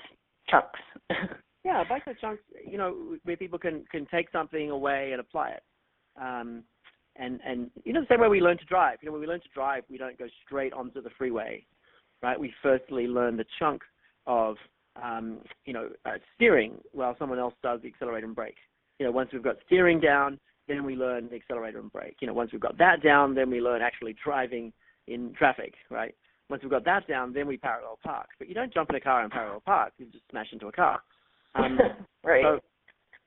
chunks. 0.49 0.81
yeah, 1.65 1.83
bite-sized 1.89 2.21
chunks. 2.21 2.43
You 2.65 2.79
know, 2.79 3.17
where 3.25 3.37
people 3.37 3.59
can 3.59 3.85
can 3.91 4.07
take 4.07 4.31
something 4.31 4.71
away 4.71 5.11
and 5.13 5.21
apply 5.21 5.51
it. 5.51 5.63
Um, 6.21 6.63
and 7.17 7.41
and 7.47 7.71
you 7.85 7.93
know 7.93 8.01
the 8.01 8.07
same 8.09 8.21
way 8.21 8.29
we 8.29 8.41
learn 8.41 8.59
to 8.59 8.65
drive. 8.65 8.99
You 9.01 9.07
know, 9.07 9.13
when 9.13 9.21
we 9.21 9.27
learn 9.27 9.41
to 9.41 9.49
drive, 9.55 9.85
we 9.89 9.99
don't 9.99 10.19
go 10.19 10.27
straight 10.45 10.73
onto 10.73 11.01
the 11.01 11.11
freeway, 11.17 11.65
right? 12.23 12.39
We 12.39 12.53
firstly 12.63 13.07
learn 13.07 13.37
the 13.37 13.47
chunk 13.59 13.83
of 14.27 14.57
um, 15.03 15.39
you 15.65 15.73
know 15.73 15.89
uh, 16.07 16.13
steering 16.35 16.79
while 16.93 17.17
someone 17.19 17.39
else 17.39 17.55
does 17.63 17.81
the 17.83 17.89
accelerator 17.89 18.27
and 18.27 18.37
brake 18.37 18.57
you 18.99 19.07
know, 19.07 19.13
once 19.13 19.31
we've 19.33 19.43
got 19.43 19.57
steering 19.67 20.01
down, 20.01 20.39
then 20.69 20.85
we 20.85 20.95
learn 20.95 21.29
the 21.29 21.37
accelerator 21.37 21.79
and 21.79 21.93
brake. 21.93 22.17
You 22.21 22.27
know, 22.27 22.35
once 22.35 22.53
we've 22.53 22.61
got 22.61 22.79
that 22.79 23.03
down, 23.03 23.35
then 23.35 23.51
we 23.51 23.61
learn 23.61 23.83
actually 23.83 24.15
driving 24.25 24.73
in 25.07 25.35
traffic, 25.37 25.75
right? 25.91 26.15
Once 26.49 26.63
we've 26.63 26.71
got 26.71 26.85
that 26.85 27.07
down, 27.09 27.33
then 27.33 27.47
we 27.47 27.57
parallel 27.57 27.99
park. 28.03 28.29
But 28.39 28.49
you 28.49 28.55
don't 28.55 28.73
jump 28.73 28.91
in 28.91 28.97
a 28.97 29.01
car 29.01 29.23
and 29.23 29.33
parallel 29.33 29.61
park; 29.61 29.93
you 29.99 30.07
just 30.07 30.25
smash 30.31 30.47
into 30.53 30.69
a 30.69 30.73
car. 30.73 31.01
Um, 31.55 31.79
right. 32.25 32.43
So, 32.45 32.61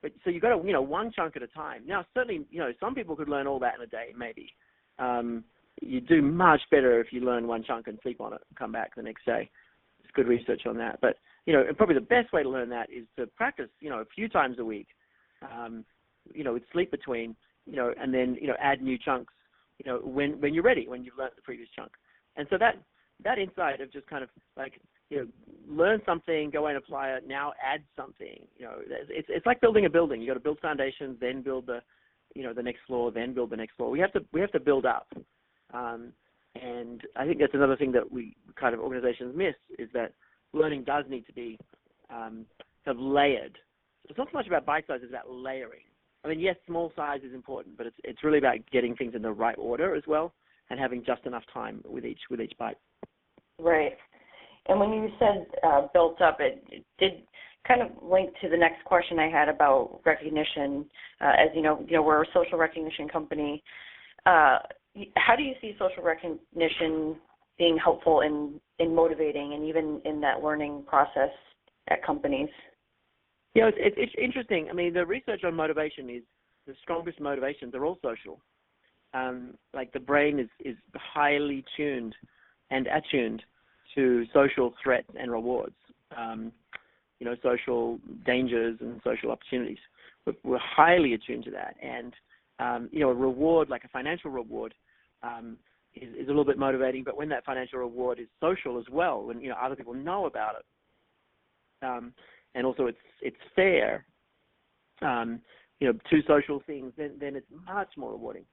but 0.02 0.12
so 0.24 0.30
you've 0.30 0.42
got 0.42 0.56
to, 0.56 0.66
you 0.66 0.72
know, 0.72 0.82
one 0.82 1.12
chunk 1.14 1.36
at 1.36 1.42
a 1.42 1.48
time. 1.48 1.82
Now, 1.86 2.04
certainly, 2.14 2.46
you 2.50 2.60
know, 2.60 2.72
some 2.78 2.94
people 2.94 3.16
could 3.16 3.28
learn 3.28 3.46
all 3.46 3.58
that 3.58 3.74
in 3.74 3.82
a 3.82 3.86
day, 3.86 4.12
maybe. 4.16 4.52
Um, 4.98 5.44
you 5.80 6.00
do 6.00 6.22
much 6.22 6.60
better 6.70 7.00
if 7.00 7.12
you 7.12 7.20
learn 7.20 7.46
one 7.46 7.64
chunk 7.64 7.88
and 7.88 7.98
sleep 8.02 8.20
on 8.20 8.32
it 8.32 8.40
and 8.48 8.58
come 8.58 8.72
back 8.72 8.94
the 8.94 9.02
next 9.02 9.24
day. 9.24 9.50
There's 10.00 10.12
good 10.14 10.28
research 10.28 10.62
on 10.66 10.76
that. 10.78 11.00
But 11.00 11.16
you 11.48 11.54
know, 11.54 11.64
and 11.66 11.74
probably 11.78 11.94
the 11.94 12.02
best 12.02 12.30
way 12.30 12.42
to 12.42 12.48
learn 12.50 12.68
that 12.68 12.90
is 12.92 13.06
to 13.16 13.26
practice, 13.28 13.70
you 13.80 13.88
know, 13.88 14.00
a 14.00 14.04
few 14.14 14.28
times 14.28 14.58
a 14.58 14.64
week 14.64 14.88
um, 15.40 15.82
you 16.34 16.44
know, 16.44 16.52
with 16.52 16.62
sleep 16.74 16.90
between, 16.90 17.34
you 17.64 17.74
know, 17.74 17.90
and 17.98 18.12
then 18.12 18.36
you 18.38 18.48
know 18.48 18.54
add 18.60 18.82
new 18.82 18.98
chunks, 18.98 19.32
you 19.82 19.90
know, 19.90 19.98
when 20.04 20.38
when 20.42 20.52
you're 20.52 20.62
ready, 20.62 20.86
when 20.86 21.02
you've 21.02 21.16
learned 21.16 21.32
the 21.36 21.42
previous 21.42 21.70
chunk. 21.74 21.90
And 22.36 22.46
so 22.50 22.58
that 22.58 22.76
that 23.24 23.38
insight 23.38 23.80
of 23.80 23.90
just 23.90 24.06
kind 24.08 24.22
of 24.22 24.28
like 24.58 24.78
you 25.08 25.16
know 25.16 25.26
learn 25.66 26.02
something, 26.04 26.50
go 26.50 26.66
and 26.66 26.76
apply 26.76 27.12
it, 27.12 27.26
now 27.26 27.54
add 27.64 27.82
something. 27.96 28.46
You 28.58 28.66
know, 28.66 28.74
it's 28.86 29.28
it's 29.30 29.46
like 29.46 29.62
building 29.62 29.86
a 29.86 29.90
building. 29.90 30.20
You 30.20 30.26
got 30.26 30.34
to 30.34 30.40
build 30.40 30.58
foundations, 30.60 31.16
then 31.18 31.40
build 31.40 31.64
the 31.64 31.80
you 32.34 32.42
know 32.42 32.52
the 32.52 32.62
next 32.62 32.80
floor, 32.86 33.10
then 33.10 33.32
build 33.32 33.48
the 33.48 33.56
next 33.56 33.76
floor. 33.76 33.90
We 33.90 34.00
have 34.00 34.12
to 34.12 34.20
we 34.34 34.42
have 34.42 34.52
to 34.52 34.60
build 34.60 34.84
up. 34.84 35.08
Um, 35.72 36.12
and 36.60 37.02
I 37.16 37.24
think 37.24 37.38
that's 37.38 37.54
another 37.54 37.76
thing 37.76 37.92
that 37.92 38.10
we 38.12 38.36
kind 38.60 38.74
of 38.74 38.80
organizations 38.80 39.34
miss 39.34 39.54
is 39.78 39.88
that 39.94 40.12
learning 40.52 40.84
does 40.84 41.04
need 41.08 41.26
to 41.26 41.32
be 41.32 41.58
um, 42.10 42.46
kind 42.84 42.96
of 42.96 42.98
layered 42.98 43.58
it's 44.08 44.18
not 44.18 44.28
so 44.32 44.38
much 44.38 44.46
about 44.46 44.66
bite 44.66 44.86
size; 44.86 45.00
it's 45.02 45.12
about 45.12 45.30
layering. 45.30 45.82
I 46.24 46.28
mean, 46.28 46.40
yes, 46.40 46.56
small 46.66 46.92
size 46.96 47.20
is 47.24 47.34
important, 47.34 47.76
but 47.76 47.86
it's 47.86 47.96
it's 48.04 48.24
really 48.24 48.38
about 48.38 48.58
getting 48.72 48.96
things 48.96 49.14
in 49.14 49.22
the 49.22 49.30
right 49.30 49.56
order 49.58 49.94
as 49.94 50.02
well, 50.06 50.32
and 50.70 50.80
having 50.80 51.04
just 51.04 51.24
enough 51.26 51.44
time 51.52 51.82
with 51.86 52.04
each 52.04 52.20
with 52.30 52.40
each 52.40 52.54
bite. 52.58 52.78
Right. 53.58 53.92
And 54.66 54.80
when 54.80 54.92
you 54.92 55.08
said 55.18 55.46
uh, 55.66 55.86
built 55.92 56.20
up, 56.20 56.38
it, 56.40 56.62
it 56.70 56.84
did 56.98 57.22
kind 57.66 57.82
of 57.82 57.88
link 58.02 58.30
to 58.42 58.48
the 58.48 58.56
next 58.56 58.84
question 58.84 59.18
I 59.18 59.28
had 59.30 59.48
about 59.48 60.00
recognition. 60.04 60.86
Uh, 61.20 61.32
as 61.38 61.48
you 61.54 61.62
know, 61.62 61.84
you 61.86 61.96
know 61.96 62.02
we're 62.02 62.22
a 62.22 62.26
social 62.34 62.58
recognition 62.58 63.08
company. 63.08 63.62
Uh, 64.26 64.58
how 65.16 65.36
do 65.36 65.42
you 65.42 65.54
see 65.60 65.76
social 65.78 66.02
recognition 66.02 67.16
being 67.58 67.76
helpful 67.76 68.20
in 68.20 68.60
in 68.78 68.94
motivating 68.94 69.54
and 69.54 69.64
even 69.64 70.00
in 70.04 70.20
that 70.20 70.42
learning 70.42 70.84
process 70.86 71.30
at 71.90 72.04
companies? 72.04 72.48
Yeah, 73.54 73.70
it's, 73.74 73.96
it's, 73.98 74.12
interesting. 74.16 74.68
I 74.70 74.72
mean, 74.72 74.94
the 74.94 75.04
research 75.04 75.42
on 75.42 75.54
motivation 75.54 76.08
is 76.08 76.22
the 76.66 76.74
strongest 76.82 77.18
motivations 77.18 77.74
are 77.74 77.84
all 77.84 77.98
social. 78.02 78.38
Um, 79.14 79.54
like 79.74 79.92
the 79.92 80.00
brain 80.00 80.38
is, 80.38 80.48
is 80.64 80.76
highly 80.94 81.64
tuned 81.76 82.14
and 82.70 82.86
attuned 82.86 83.42
to 83.94 84.26
social 84.32 84.74
threats 84.82 85.08
and 85.18 85.32
rewards, 85.32 85.74
um, 86.16 86.52
you 87.18 87.26
know, 87.26 87.34
social 87.42 87.98
dangers 88.26 88.76
and 88.80 89.00
social 89.02 89.30
opportunities. 89.30 89.78
We're, 90.26 90.34
we're 90.44 90.58
highly 90.58 91.14
attuned 91.14 91.44
to 91.46 91.50
that. 91.52 91.74
And, 91.82 92.12
um, 92.60 92.88
you 92.92 93.00
know, 93.00 93.08
a 93.08 93.14
reward, 93.14 93.70
like 93.70 93.84
a 93.84 93.88
financial 93.88 94.30
reward, 94.30 94.74
um, 95.22 95.56
is, 96.02 96.14
is 96.14 96.26
a 96.26 96.30
little 96.30 96.44
bit 96.44 96.58
motivating. 96.58 97.04
But 97.04 97.16
when 97.16 97.28
that 97.30 97.44
financial 97.44 97.78
reward 97.78 98.18
is 98.18 98.26
social 98.40 98.78
as 98.78 98.84
well, 98.90 99.22
when, 99.22 99.40
you 99.40 99.48
know, 99.48 99.56
other 99.60 99.76
people 99.76 99.94
know 99.94 100.26
about 100.26 100.56
it, 100.56 101.86
um, 101.86 102.12
and 102.54 102.66
also 102.66 102.86
it's 102.86 102.98
it's 103.22 103.36
fair, 103.54 104.04
um, 105.02 105.40
you 105.80 105.86
know, 105.86 105.98
two 106.10 106.20
social 106.26 106.62
things, 106.66 106.92
then 106.96 107.12
then 107.20 107.36
it's 107.36 107.46
much 107.66 107.88
more 107.96 108.12
rewarding. 108.12 108.44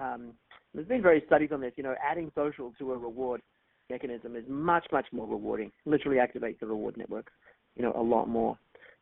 Um, 0.00 0.32
there's 0.74 0.88
been 0.88 1.02
various 1.02 1.24
studies 1.26 1.50
on 1.52 1.60
this. 1.60 1.72
You 1.76 1.84
know, 1.84 1.94
adding 2.02 2.32
social 2.34 2.72
to 2.78 2.92
a 2.92 2.98
reward 2.98 3.42
mechanism 3.90 4.34
is 4.34 4.44
much 4.48 4.86
much 4.90 5.06
more 5.12 5.26
rewarding. 5.26 5.70
Literally 5.84 6.18
activates 6.18 6.58
the 6.58 6.66
reward 6.66 6.96
network, 6.96 7.30
you 7.76 7.82
know, 7.82 7.92
a 7.96 8.02
lot 8.02 8.28
more. 8.28 8.58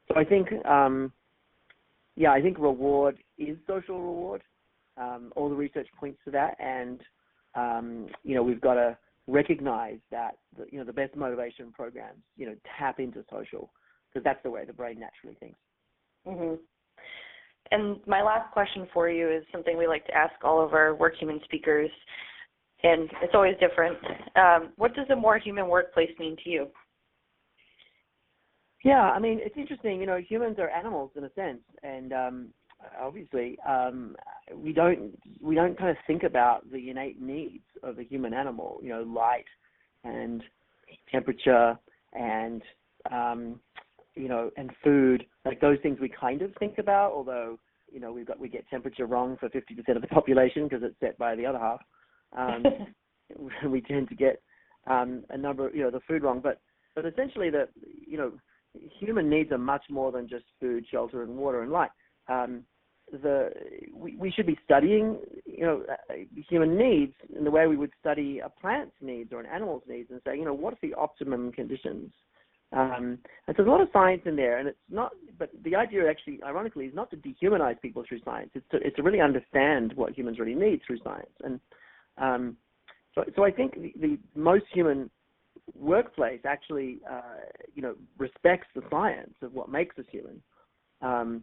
So 0.08 0.16
I 0.16 0.24
think, 0.24 0.48
um, 0.66 1.12
yeah, 2.16 2.32
I 2.32 2.42
think 2.42 2.58
reward 2.58 3.16
is 3.38 3.56
social 3.66 4.00
reward. 4.00 4.42
Um, 4.98 5.32
all 5.36 5.48
the 5.48 5.54
research 5.54 5.88
points 5.98 6.18
to 6.26 6.30
that, 6.32 6.54
and 6.60 7.00
um, 7.54 8.08
you 8.24 8.34
know, 8.34 8.42
we've 8.42 8.60
got 8.60 8.74
to 8.74 8.96
recognize 9.26 9.98
that 10.10 10.38
the, 10.56 10.66
you 10.70 10.78
know 10.78 10.84
the 10.84 10.92
best 10.92 11.14
motivation 11.16 11.72
programs, 11.72 12.22
you 12.36 12.46
know, 12.46 12.54
tap 12.78 12.98
into 12.98 13.24
social 13.30 13.70
because 14.08 14.24
that's 14.24 14.42
the 14.42 14.50
way 14.50 14.64
the 14.64 14.72
brain 14.72 14.98
naturally 14.98 15.36
thinks. 15.40 15.58
Mm-hmm. 16.26 16.54
And 17.70 18.00
my 18.06 18.22
last 18.22 18.52
question 18.52 18.86
for 18.92 19.08
you 19.08 19.30
is 19.30 19.44
something 19.50 19.78
we 19.78 19.86
like 19.86 20.06
to 20.06 20.14
ask 20.14 20.34
all 20.44 20.62
of 20.62 20.74
our 20.74 20.94
work 20.94 21.14
human 21.18 21.40
speakers, 21.44 21.90
and 22.82 23.08
it's 23.22 23.34
always 23.34 23.54
different. 23.60 23.96
Um, 24.36 24.72
what 24.76 24.94
does 24.94 25.06
a 25.10 25.16
more 25.16 25.38
human 25.38 25.68
workplace 25.68 26.10
mean 26.18 26.36
to 26.44 26.50
you? 26.50 26.66
Yeah, 28.84 29.02
I 29.02 29.20
mean 29.20 29.38
it's 29.40 29.56
interesting. 29.56 30.00
You 30.00 30.06
know, 30.06 30.18
humans 30.28 30.56
are 30.58 30.68
animals 30.68 31.12
in 31.16 31.24
a 31.24 31.32
sense, 31.34 31.60
and 31.82 32.12
um, 32.12 32.48
obviously 33.00 33.58
um, 33.66 34.16
we 34.54 34.72
don't 34.72 35.18
we 35.40 35.54
don't 35.54 35.78
kind 35.78 35.90
of 35.90 35.96
think 36.06 36.22
about 36.22 36.70
the 36.70 36.90
innate 36.90 37.20
needs 37.20 37.64
of 37.82 37.98
a 37.98 38.04
human 38.04 38.34
animal. 38.34 38.80
You 38.82 38.90
know, 38.90 39.02
light 39.02 39.44
and 40.04 40.42
temperature 41.10 41.78
and 42.12 42.62
um, 43.10 43.60
you 44.14 44.28
know, 44.28 44.50
and 44.56 44.70
food, 44.84 45.24
like 45.44 45.60
those 45.60 45.78
things 45.82 45.98
we 46.00 46.08
kind 46.08 46.42
of 46.42 46.52
think 46.58 46.78
about, 46.78 47.12
although, 47.12 47.58
you 47.90 48.00
know, 48.00 48.12
we've 48.12 48.26
got, 48.26 48.38
we 48.38 48.48
get 48.48 48.68
temperature 48.68 49.06
wrong 49.06 49.36
for 49.38 49.48
50% 49.48 49.96
of 49.96 50.02
the 50.02 50.08
population 50.10 50.64
because 50.68 50.82
it's 50.82 50.98
set 51.00 51.16
by 51.18 51.34
the 51.34 51.46
other 51.46 51.58
half. 51.58 51.80
Um, 52.36 52.64
we 53.70 53.80
tend 53.80 54.08
to 54.08 54.14
get 54.14 54.42
um, 54.86 55.24
a 55.30 55.36
number, 55.36 55.70
you 55.74 55.82
know, 55.82 55.90
the 55.90 56.00
food 56.06 56.22
wrong. 56.22 56.40
But, 56.42 56.60
but 56.94 57.06
essentially 57.06 57.50
the, 57.50 57.68
you 58.06 58.18
know, 58.18 58.32
human 58.98 59.28
needs 59.28 59.52
are 59.52 59.58
much 59.58 59.84
more 59.90 60.12
than 60.12 60.28
just 60.28 60.44
food, 60.60 60.84
shelter, 60.90 61.22
and 61.22 61.36
water 61.36 61.62
and 61.62 61.70
light. 61.70 61.90
Um, 62.28 62.64
the 63.18 63.50
we, 63.94 64.16
we 64.16 64.30
should 64.30 64.46
be 64.46 64.58
studying 64.64 65.18
you 65.44 65.64
know 65.64 65.82
human 66.48 66.76
needs 66.76 67.14
in 67.36 67.44
the 67.44 67.50
way 67.50 67.66
we 67.66 67.76
would 67.76 67.92
study 68.00 68.40
a 68.40 68.48
plant's 68.48 68.94
needs 69.00 69.32
or 69.32 69.40
an 69.40 69.46
animal's 69.46 69.82
needs 69.88 70.10
and 70.10 70.20
say 70.26 70.36
you 70.36 70.44
know 70.44 70.54
what 70.54 70.72
are 70.74 70.78
the 70.82 70.94
optimum 70.94 71.52
conditions 71.52 72.10
um, 72.72 73.18
and 73.46 73.54
so 73.54 73.62
there's 73.62 73.68
a 73.68 73.70
lot 73.70 73.82
of 73.82 73.88
science 73.92 74.22
in 74.24 74.34
there, 74.34 74.58
and 74.58 74.66
it's 74.66 74.78
not. 74.90 75.12
But 75.38 75.50
the 75.62 75.76
idea, 75.76 76.08
actually, 76.08 76.40
ironically, 76.42 76.86
is 76.86 76.94
not 76.94 77.10
to 77.10 77.16
dehumanize 77.16 77.80
people 77.82 78.02
through 78.08 78.20
science. 78.24 78.50
It's 78.54 78.66
to 78.70 78.78
it's 78.78 78.96
to 78.96 79.02
really 79.02 79.20
understand 79.20 79.92
what 79.94 80.16
humans 80.16 80.38
really 80.38 80.54
need 80.54 80.80
through 80.86 80.98
science. 81.04 81.30
And 81.44 81.60
um, 82.16 82.56
so, 83.14 83.24
so 83.36 83.44
I 83.44 83.50
think 83.50 83.74
the, 83.74 83.92
the 84.00 84.18
most 84.34 84.64
human 84.72 85.10
workplace 85.78 86.40
actually, 86.46 87.00
uh, 87.10 87.44
you 87.74 87.82
know, 87.82 87.94
respects 88.16 88.68
the 88.74 88.82
science 88.90 89.34
of 89.42 89.52
what 89.52 89.68
makes 89.68 89.98
us 89.98 90.06
human. 90.10 90.42
Um, 91.02 91.42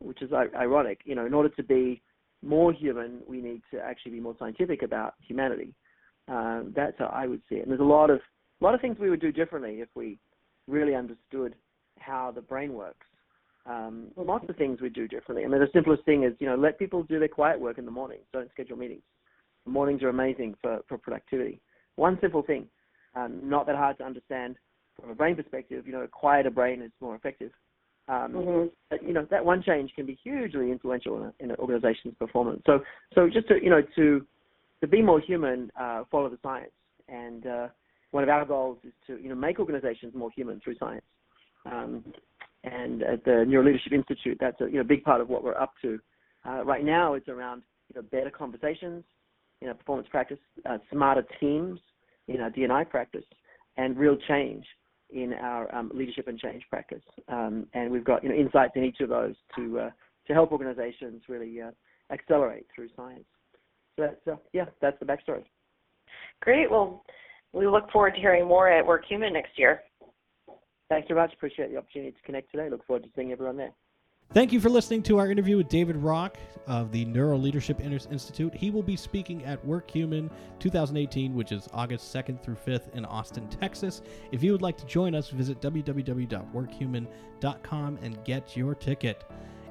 which 0.00 0.22
is 0.22 0.32
ironic. 0.32 1.00
You 1.04 1.14
know, 1.14 1.26
in 1.26 1.34
order 1.34 1.48
to 1.50 1.62
be 1.62 2.02
more 2.42 2.72
human, 2.72 3.20
we 3.26 3.40
need 3.40 3.62
to 3.72 3.80
actually 3.80 4.12
be 4.12 4.20
more 4.20 4.34
scientific 4.38 4.82
about 4.82 5.14
humanity. 5.20 5.74
Um, 6.28 6.72
that's 6.74 6.98
how 6.98 7.06
I 7.06 7.26
would 7.26 7.42
see 7.48 7.56
it. 7.56 7.62
And 7.62 7.70
there's 7.70 7.80
a 7.80 7.84
lot 7.84 8.10
of 8.10 8.20
a 8.60 8.64
lot 8.64 8.74
of 8.74 8.80
things 8.80 8.98
we 8.98 9.10
would 9.10 9.20
do 9.20 9.32
differently 9.32 9.80
if 9.80 9.88
we 9.94 10.18
really 10.68 10.94
understood 10.94 11.54
how 11.98 12.30
the 12.30 12.42
brain 12.42 12.74
works. 12.74 13.06
Um, 13.66 14.08
lots 14.16 14.46
of 14.48 14.56
things 14.56 14.80
we 14.80 14.88
do 14.88 15.08
differently. 15.08 15.44
I 15.44 15.48
mean, 15.48 15.60
the 15.60 15.68
simplest 15.72 16.04
thing 16.04 16.24
is, 16.24 16.32
you 16.38 16.46
know, 16.46 16.56
let 16.56 16.78
people 16.78 17.02
do 17.02 17.18
their 17.18 17.28
quiet 17.28 17.60
work 17.60 17.78
in 17.78 17.84
the 17.84 17.90
morning. 17.90 18.18
Don't 18.32 18.50
schedule 18.50 18.76
meetings. 18.76 19.02
The 19.64 19.70
mornings 19.70 20.02
are 20.02 20.08
amazing 20.08 20.56
for, 20.60 20.80
for 20.88 20.98
productivity. 20.98 21.60
One 21.96 22.18
simple 22.20 22.42
thing, 22.42 22.66
um, 23.14 23.40
not 23.42 23.66
that 23.66 23.76
hard 23.76 23.98
to 23.98 24.04
understand 24.04 24.56
from 25.00 25.10
a 25.10 25.14
brain 25.14 25.36
perspective. 25.36 25.86
You 25.86 25.92
know, 25.92 26.00
a 26.02 26.08
quieter 26.08 26.50
brain 26.50 26.82
is 26.82 26.90
more 27.00 27.14
effective. 27.14 27.52
Um, 28.10 28.32
mm-hmm. 28.32 28.66
but, 28.88 29.02
you 29.04 29.12
know, 29.12 29.24
that 29.30 29.44
one 29.44 29.62
change 29.62 29.92
can 29.94 30.04
be 30.04 30.18
hugely 30.24 30.72
influential 30.72 31.16
in, 31.18 31.22
a, 31.22 31.32
in 31.38 31.50
an 31.52 31.56
organization's 31.58 32.14
performance. 32.18 32.60
So, 32.66 32.80
so 33.14 33.28
just 33.32 33.46
to, 33.48 33.62
you 33.62 33.70
know, 33.70 33.82
to 33.96 34.26
to 34.80 34.88
be 34.88 35.02
more 35.02 35.20
human, 35.20 35.70
uh, 35.78 36.04
follow 36.10 36.28
the 36.28 36.38
science. 36.42 36.72
And 37.08 37.46
uh, 37.46 37.68
one 38.10 38.22
of 38.22 38.30
our 38.30 38.44
goals 38.44 38.78
is 38.82 38.92
to, 39.06 39.22
you 39.22 39.28
know, 39.28 39.34
make 39.34 39.60
organizations 39.60 40.14
more 40.14 40.30
human 40.34 40.58
through 40.60 40.76
science. 40.78 41.04
Um, 41.70 42.02
and 42.64 43.02
at 43.02 43.24
the 43.24 43.44
Neuro 43.46 43.64
Leadership 43.64 43.92
Institute, 43.92 44.38
that's 44.40 44.60
a 44.60 44.64
you 44.64 44.78
know 44.78 44.84
big 44.84 45.04
part 45.04 45.20
of 45.20 45.28
what 45.28 45.44
we're 45.44 45.56
up 45.56 45.74
to. 45.82 45.98
Uh, 46.46 46.64
right 46.64 46.84
now, 46.84 47.14
it's 47.14 47.28
around 47.28 47.62
you 47.88 48.00
know 48.00 48.06
better 48.10 48.30
conversations 48.30 49.04
in 49.60 49.68
our 49.68 49.74
performance 49.74 50.08
practice, 50.10 50.38
uh, 50.68 50.78
smarter 50.90 51.24
teams 51.38 51.78
in 52.28 52.40
our 52.40 52.50
D&I 52.50 52.84
practice, 52.84 53.24
and 53.76 53.96
real 53.96 54.16
change 54.28 54.64
in 55.12 55.34
our 55.34 55.72
um, 55.74 55.90
leadership 55.94 56.28
and 56.28 56.38
change 56.38 56.62
practice. 56.70 57.02
Um, 57.28 57.66
and 57.74 57.90
we've 57.90 58.04
got 58.04 58.22
you 58.22 58.30
know 58.30 58.34
insights 58.34 58.72
in 58.76 58.84
each 58.84 59.00
of 59.00 59.08
those 59.08 59.34
to 59.56 59.78
uh, 59.78 59.90
to 60.26 60.32
help 60.32 60.52
organizations 60.52 61.22
really 61.28 61.60
uh, 61.60 61.70
accelerate 62.12 62.66
through 62.74 62.88
science. 62.96 63.24
So 63.96 64.02
that's 64.02 64.28
uh, 64.28 64.40
yeah, 64.52 64.66
that's 64.80 64.98
the 65.00 65.06
backstory. 65.06 65.44
Great. 66.40 66.70
Well, 66.70 67.04
we 67.52 67.66
look 67.66 67.90
forward 67.90 68.14
to 68.14 68.20
hearing 68.20 68.46
more 68.46 68.70
at 68.70 68.84
WorkHuman 68.84 69.32
next 69.32 69.58
year. 69.58 69.82
Thanks 70.88 71.08
very 71.08 71.20
much. 71.20 71.32
Appreciate 71.32 71.70
the 71.70 71.76
opportunity 71.76 72.12
to 72.12 72.22
connect 72.24 72.50
today. 72.50 72.68
Look 72.70 72.86
forward 72.86 73.04
to 73.04 73.10
seeing 73.14 73.32
everyone 73.32 73.56
there. 73.56 73.72
Thank 74.32 74.52
you 74.52 74.60
for 74.60 74.70
listening 74.70 75.02
to 75.02 75.18
our 75.18 75.28
interview 75.28 75.56
with 75.56 75.68
David 75.68 75.96
Rock 75.96 76.38
of 76.68 76.92
the 76.92 77.04
Neuro 77.04 77.36
Leadership 77.36 77.80
Institute. 77.80 78.54
He 78.54 78.70
will 78.70 78.84
be 78.84 78.94
speaking 78.94 79.44
at 79.44 79.60
WorkHuman 79.66 80.30
2018, 80.60 81.34
which 81.34 81.50
is 81.50 81.68
August 81.72 82.14
2nd 82.14 82.40
through 82.40 82.54
5th 82.54 82.94
in 82.94 83.04
Austin, 83.04 83.48
Texas. 83.48 84.02
If 84.30 84.44
you 84.44 84.52
would 84.52 84.62
like 84.62 84.76
to 84.76 84.86
join 84.86 85.16
us, 85.16 85.30
visit 85.30 85.60
www.workhuman.com 85.60 87.98
and 88.02 88.24
get 88.24 88.56
your 88.56 88.76
ticket. 88.76 89.24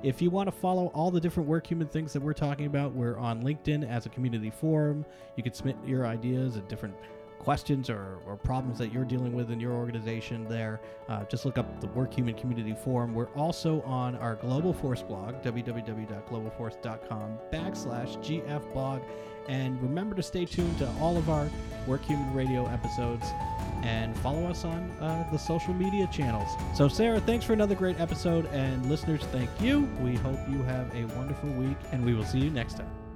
If 0.03 0.21
you 0.21 0.29
want 0.29 0.47
to 0.47 0.51
follow 0.51 0.87
all 0.87 1.09
the 1.09 1.21
different 1.21 1.47
WorkHuman 1.47 1.89
things 1.89 2.11
that 2.11 2.21
we're 2.21 2.33
talking 2.33 2.65
about, 2.65 2.93
we're 2.93 3.17
on 3.17 3.41
LinkedIn 3.41 3.89
as 3.89 4.07
a 4.07 4.09
community 4.09 4.49
forum. 4.49 5.05
You 5.37 5.43
can 5.43 5.53
submit 5.53 5.77
your 5.85 6.05
ideas 6.05 6.57
at 6.57 6.67
different 6.67 6.95
questions 7.39 7.89
or, 7.89 8.19
or 8.27 8.35
problems 8.35 8.77
that 8.77 8.93
you're 8.93 9.05
dealing 9.05 9.33
with 9.33 9.49
in 9.51 9.59
your 9.59 9.71
organization 9.71 10.47
there, 10.47 10.81
uh, 11.07 11.23
just 11.25 11.45
look 11.45 11.57
up 11.57 11.81
the 11.81 11.87
WorkHuman 11.87 12.37
Community 12.37 12.75
Forum. 12.83 13.13
We're 13.13 13.29
also 13.29 13.81
on 13.83 14.15
our 14.17 14.35
Globoforce 14.35 15.07
blog, 15.07 15.41
www.globoforce.com 15.41 17.39
backslash 17.51 18.17
gfblog. 18.17 19.01
And 19.47 19.81
remember 19.81 20.15
to 20.15 20.21
stay 20.21 20.45
tuned 20.45 20.77
to 20.77 20.87
all 20.99 21.17
of 21.17 21.29
our 21.29 21.49
WorkHuman 21.87 22.35
Radio 22.35 22.67
episodes 22.67 23.25
and 23.81 24.15
follow 24.17 24.45
us 24.45 24.63
on 24.65 24.91
uh, 24.99 25.27
the 25.31 25.37
social 25.37 25.73
media 25.73 26.07
channels. 26.11 26.49
So, 26.75 26.87
Sarah, 26.87 27.19
thanks 27.21 27.45
for 27.45 27.53
another 27.53 27.75
great 27.75 27.99
episode. 27.99 28.45
And 28.47 28.85
listeners, 28.87 29.23
thank 29.31 29.49
you. 29.59 29.89
We 30.01 30.15
hope 30.17 30.39
you 30.49 30.61
have 30.63 30.93
a 30.93 31.05
wonderful 31.15 31.49
week, 31.51 31.77
and 31.91 32.05
we 32.05 32.13
will 32.13 32.25
see 32.25 32.39
you 32.39 32.51
next 32.51 32.77
time. 32.77 33.08